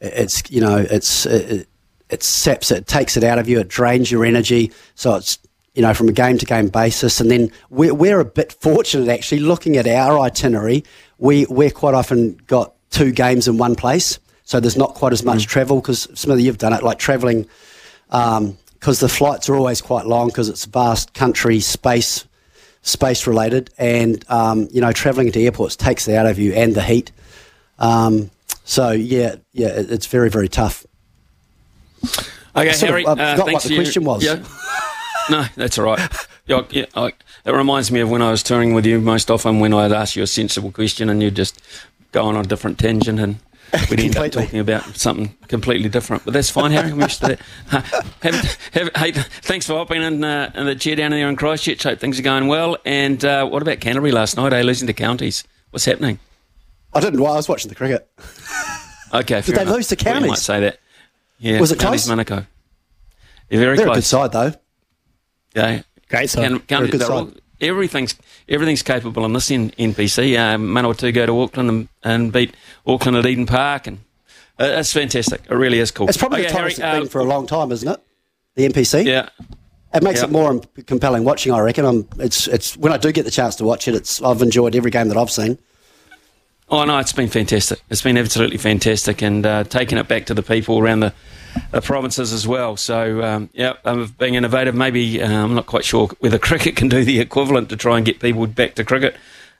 It's 0.00 0.50
you 0.50 0.60
know 0.60 0.78
it's 0.78 1.26
it, 1.26 1.68
it 2.08 2.22
saps 2.22 2.70
it, 2.70 2.78
it 2.78 2.86
takes 2.86 3.16
it 3.16 3.24
out 3.24 3.38
of 3.38 3.48
you. 3.48 3.58
It 3.58 3.68
drains 3.68 4.10
your 4.10 4.24
energy. 4.24 4.72
So 4.94 5.16
it's 5.16 5.38
you 5.74 5.82
know, 5.82 5.94
from 5.94 6.08
a 6.08 6.12
game 6.12 6.38
to 6.38 6.46
game 6.46 6.68
basis. 6.68 7.20
And 7.20 7.30
then 7.30 7.50
we're, 7.70 7.94
we're 7.94 8.20
a 8.20 8.24
bit 8.24 8.52
fortunate 8.52 9.08
actually 9.08 9.40
looking 9.40 9.76
at 9.76 9.86
our 9.86 10.18
itinerary. 10.18 10.84
We, 11.18 11.46
we're 11.46 11.70
quite 11.70 11.94
often 11.94 12.36
got 12.46 12.74
two 12.92 13.10
games 13.10 13.48
in 13.48 13.58
one 13.58 13.74
place. 13.74 14.20
So 14.44 14.60
there's 14.60 14.76
not 14.76 14.94
quite 14.94 15.12
as 15.12 15.24
much 15.24 15.46
mm. 15.46 15.48
travel 15.48 15.80
because 15.80 16.02
Smithy, 16.14 16.44
you've 16.44 16.58
done 16.58 16.72
it, 16.72 16.82
like 16.82 16.98
travelling, 16.98 17.46
because 18.06 18.38
um, 18.38 18.56
the 18.84 19.08
flights 19.08 19.48
are 19.48 19.56
always 19.56 19.80
quite 19.80 20.06
long 20.06 20.28
because 20.28 20.48
it's 20.48 20.64
vast 20.66 21.14
country 21.14 21.60
space 21.60 22.24
space 22.82 23.26
related, 23.26 23.70
and 23.78 24.24
um, 24.28 24.68
you 24.70 24.80
know 24.80 24.92
travelling 24.92 25.28
into 25.28 25.40
airports 25.40 25.76
takes 25.76 26.06
it 26.06 26.14
out 26.14 26.26
of 26.26 26.38
you 26.38 26.52
and 26.52 26.74
the 26.74 26.82
heat. 26.82 27.12
Um, 27.78 28.30
so 28.64 28.90
yeah, 28.90 29.36
yeah, 29.52 29.68
it, 29.68 29.90
it's 29.90 30.06
very 30.06 30.28
very 30.28 30.48
tough. 30.48 30.84
Okay, 32.54 32.76
Harry, 32.86 33.06
of, 33.06 33.18
I 33.18 33.32
forgot 33.32 33.52
what 33.52 33.62
the 33.62 33.74
question 33.74 34.04
was. 34.04 34.24
Yeah. 34.24 34.44
No, 35.30 35.44
that's 35.54 35.78
all 35.78 35.84
right. 35.84 36.00
Yeah, 36.46 36.62
yeah, 36.70 36.86
I, 36.96 37.12
it 37.44 37.52
reminds 37.52 37.92
me 37.92 38.00
of 38.00 38.10
when 38.10 38.22
I 38.22 38.32
was 38.32 38.42
touring 38.42 38.74
with 38.74 38.84
you 38.84 39.00
most 39.00 39.30
often 39.30 39.60
when 39.60 39.72
I'd 39.72 39.92
ask 39.92 40.16
you 40.16 40.24
a 40.24 40.26
sensible 40.26 40.72
question 40.72 41.08
and 41.08 41.22
you'd 41.22 41.36
just 41.36 41.62
go 42.12 42.24
on 42.24 42.36
a 42.36 42.42
different 42.42 42.78
tangent 42.78 43.18
and 43.18 43.38
we'd 43.90 44.00
end 44.00 44.16
up 44.16 44.30
talking 44.30 44.60
about 44.60 44.84
something 44.96 45.34
completely 45.48 45.88
different. 45.88 46.24
But 46.24 46.34
that's 46.34 46.50
fine, 46.50 46.70
Harry. 46.70 46.90
I'm 46.90 47.00
used 47.00 47.20
that. 47.22 47.40
have, 48.22 48.58
have, 48.72 48.90
hey, 48.96 49.12
thanks 49.12 49.66
for 49.66 49.74
hopping 49.74 50.02
in, 50.02 50.22
uh, 50.22 50.52
in, 50.54 50.66
the 50.66 50.74
chair 50.74 50.96
down 50.96 51.10
there 51.10 51.28
in 51.28 51.36
Christchurch. 51.36 51.82
Hope 51.82 51.98
things 51.98 52.18
are 52.18 52.22
going 52.22 52.46
well. 52.48 52.76
And 52.84 53.24
uh, 53.24 53.46
what 53.46 53.62
about 53.62 53.80
Canterbury 53.80 54.12
last 54.12 54.36
night? 54.36 54.52
Eh, 54.52 54.62
losing 54.62 54.86
to 54.86 54.92
counties. 54.92 55.44
What's 55.70 55.86
happening? 55.86 56.18
I 56.92 57.00
didn't. 57.00 57.20
Well, 57.20 57.32
I 57.32 57.36
was 57.36 57.48
watching 57.48 57.70
the 57.70 57.74
cricket. 57.74 58.08
Okay, 59.14 59.40
did 59.40 59.54
they 59.56 59.62
enough. 59.62 59.74
lose 59.74 59.88
to 59.88 59.96
counties? 59.96 60.22
You 60.22 60.28
might 60.28 60.38
say 60.38 60.60
that. 60.60 60.78
Yeah, 61.38 61.60
was 61.60 61.72
it 61.72 61.78
counties, 61.78 62.06
close? 62.06 62.18
Manukau. 62.18 62.46
Yeah, 63.50 63.58
very 63.58 63.76
They're 63.76 63.86
close. 63.86 63.96
a 63.96 63.98
good 63.98 64.04
side, 64.04 64.32
though. 64.32 64.52
Yeah, 65.54 65.82
great 66.08 66.30
side. 66.30 66.66
Can, 66.66 66.88
can, 66.88 67.02
all, 67.02 67.30
everything's 67.62 68.14
everything's 68.48 68.82
capable 68.82 69.24
in 69.24 69.32
this 69.32 69.48
NPC. 69.48 70.36
Uh, 70.36 70.58
Manawatu 70.58 71.14
go 71.14 71.26
to 71.26 71.40
Auckland 71.40 71.70
and, 71.70 71.88
and, 72.02 72.32
beat 72.32 72.54
Auckland 72.86 73.16
at 73.16 73.26
Eden 73.26 73.46
Park, 73.46 73.86
and 73.86 73.98
uh, 74.60 74.64
it's 74.64 74.92
fantastic. 74.92 75.42
It 75.48 75.54
really 75.54 75.78
is 75.78 75.90
cool. 75.90 76.08
It's 76.08 76.18
probably 76.18 76.40
okay, 76.40 76.48
the 76.48 76.58
tightest 76.58 76.80
Harry, 76.80 77.02
uh, 77.02 77.06
for 77.06 77.20
a 77.20 77.24
long 77.24 77.46
time, 77.46 77.72
isn't 77.72 77.88
it? 77.88 78.00
The 78.56 78.68
NPC. 78.68 79.06
Yeah. 79.06 79.28
It 79.94 80.02
makes 80.02 80.20
yeah. 80.20 80.26
it 80.26 80.30
more 80.30 80.60
compelling 80.86 81.24
watching. 81.24 81.52
I 81.52 81.60
reckon. 81.60 81.84
I'm, 81.84 82.08
it's 82.18 82.48
it's 82.48 82.76
when 82.76 82.92
I 82.92 82.96
do 82.96 83.12
get 83.12 83.24
the 83.24 83.30
chance 83.30 83.56
to 83.56 83.64
watch 83.64 83.88
it. 83.88 83.94
It's 83.94 84.22
I've 84.22 84.42
enjoyed 84.42 84.74
every 84.74 84.90
game 84.90 85.08
that 85.08 85.16
I've 85.16 85.30
seen. 85.30 85.58
Oh 86.72 86.84
no, 86.84 86.96
it's 86.98 87.12
been 87.12 87.28
fantastic. 87.28 87.82
It's 87.90 88.00
been 88.00 88.16
absolutely 88.16 88.56
fantastic, 88.56 89.20
and 89.20 89.44
uh, 89.44 89.64
taking 89.64 89.98
it 89.98 90.08
back 90.08 90.24
to 90.26 90.34
the 90.34 90.42
people 90.42 90.78
around 90.78 91.00
the 91.00 91.12
the 91.70 91.82
provinces 91.82 92.32
as 92.32 92.48
well. 92.48 92.78
So, 92.78 93.22
um, 93.22 93.50
yeah, 93.52 93.74
um, 93.84 94.14
being 94.18 94.36
innovative, 94.36 94.74
maybe 94.74 95.22
uh, 95.22 95.30
I'm 95.30 95.54
not 95.54 95.66
quite 95.66 95.84
sure 95.84 96.08
whether 96.20 96.38
cricket 96.48 96.74
can 96.74 96.88
do 96.88 97.04
the 97.04 97.20
equivalent 97.20 97.68
to 97.68 97.76
try 97.76 97.98
and 97.98 98.06
get 98.06 98.20
people 98.20 98.46
back 98.46 98.74
to 98.76 98.84
cricket. 98.84 99.16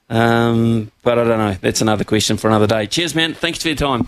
Um, 0.09 0.91
but 1.03 1.19
I 1.19 1.23
don't 1.23 1.37
know. 1.37 1.55
That's 1.61 1.81
another 1.81 2.03
question 2.03 2.35
for 2.37 2.47
another 2.47 2.65
day. 2.65 2.87
Cheers, 2.87 3.13
man. 3.13 3.35
Thanks 3.35 3.61
for 3.61 3.67
your 3.67 3.77
time. 3.77 4.07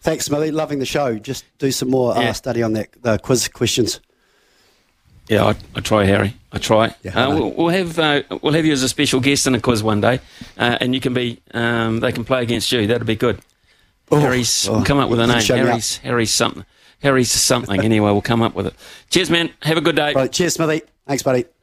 Thanks, 0.00 0.30
Millie. 0.30 0.52
Loving 0.52 0.78
the 0.78 0.86
show. 0.86 1.18
Just 1.18 1.44
do 1.58 1.72
some 1.72 1.90
more 1.90 2.14
yeah. 2.14 2.30
uh, 2.30 2.32
study 2.34 2.62
on 2.62 2.74
that 2.74 2.90
the 3.02 3.18
quiz 3.18 3.48
questions. 3.48 3.98
Yeah, 5.28 5.44
I, 5.44 5.54
I 5.74 5.80
try, 5.80 6.04
Harry. 6.04 6.34
I 6.52 6.58
try. 6.58 6.94
Yeah, 7.02 7.26
uh, 7.26 7.34
we'll, 7.34 7.52
we'll, 7.52 7.68
have 7.68 7.98
uh, 7.98 8.22
we'll 8.42 8.52
have 8.52 8.66
you 8.66 8.72
as 8.72 8.82
a 8.82 8.88
special 8.88 9.20
guest 9.20 9.46
in 9.46 9.54
a 9.54 9.60
quiz 9.60 9.82
one 9.82 10.00
day, 10.00 10.20
uh, 10.58 10.78
and 10.80 10.94
you 10.94 11.00
can 11.00 11.14
be 11.14 11.40
um, 11.54 12.00
they 12.00 12.12
can 12.12 12.24
play 12.24 12.42
against 12.42 12.70
you. 12.72 12.86
That'd 12.86 13.06
be 13.06 13.16
good. 13.16 13.40
Oh, 14.10 14.18
Harry's 14.18 14.68
oh, 14.68 14.84
come 14.84 14.98
up 14.98 15.08
with 15.08 15.20
a 15.20 15.26
name. 15.26 15.40
Harry's 15.40 15.96
Harry's 15.98 16.32
something. 16.32 16.66
Harry's 17.02 17.30
something. 17.30 17.80
anyway, 17.80 18.12
we'll 18.12 18.20
come 18.20 18.42
up 18.42 18.54
with 18.54 18.66
it. 18.66 18.74
Cheers, 19.10 19.30
man. 19.30 19.50
Have 19.62 19.76
a 19.76 19.80
good 19.80 19.96
day. 19.96 20.12
Right, 20.12 20.30
cheers, 20.30 20.54
Smithy. 20.54 20.82
Thanks, 21.06 21.22
buddy. 21.22 21.46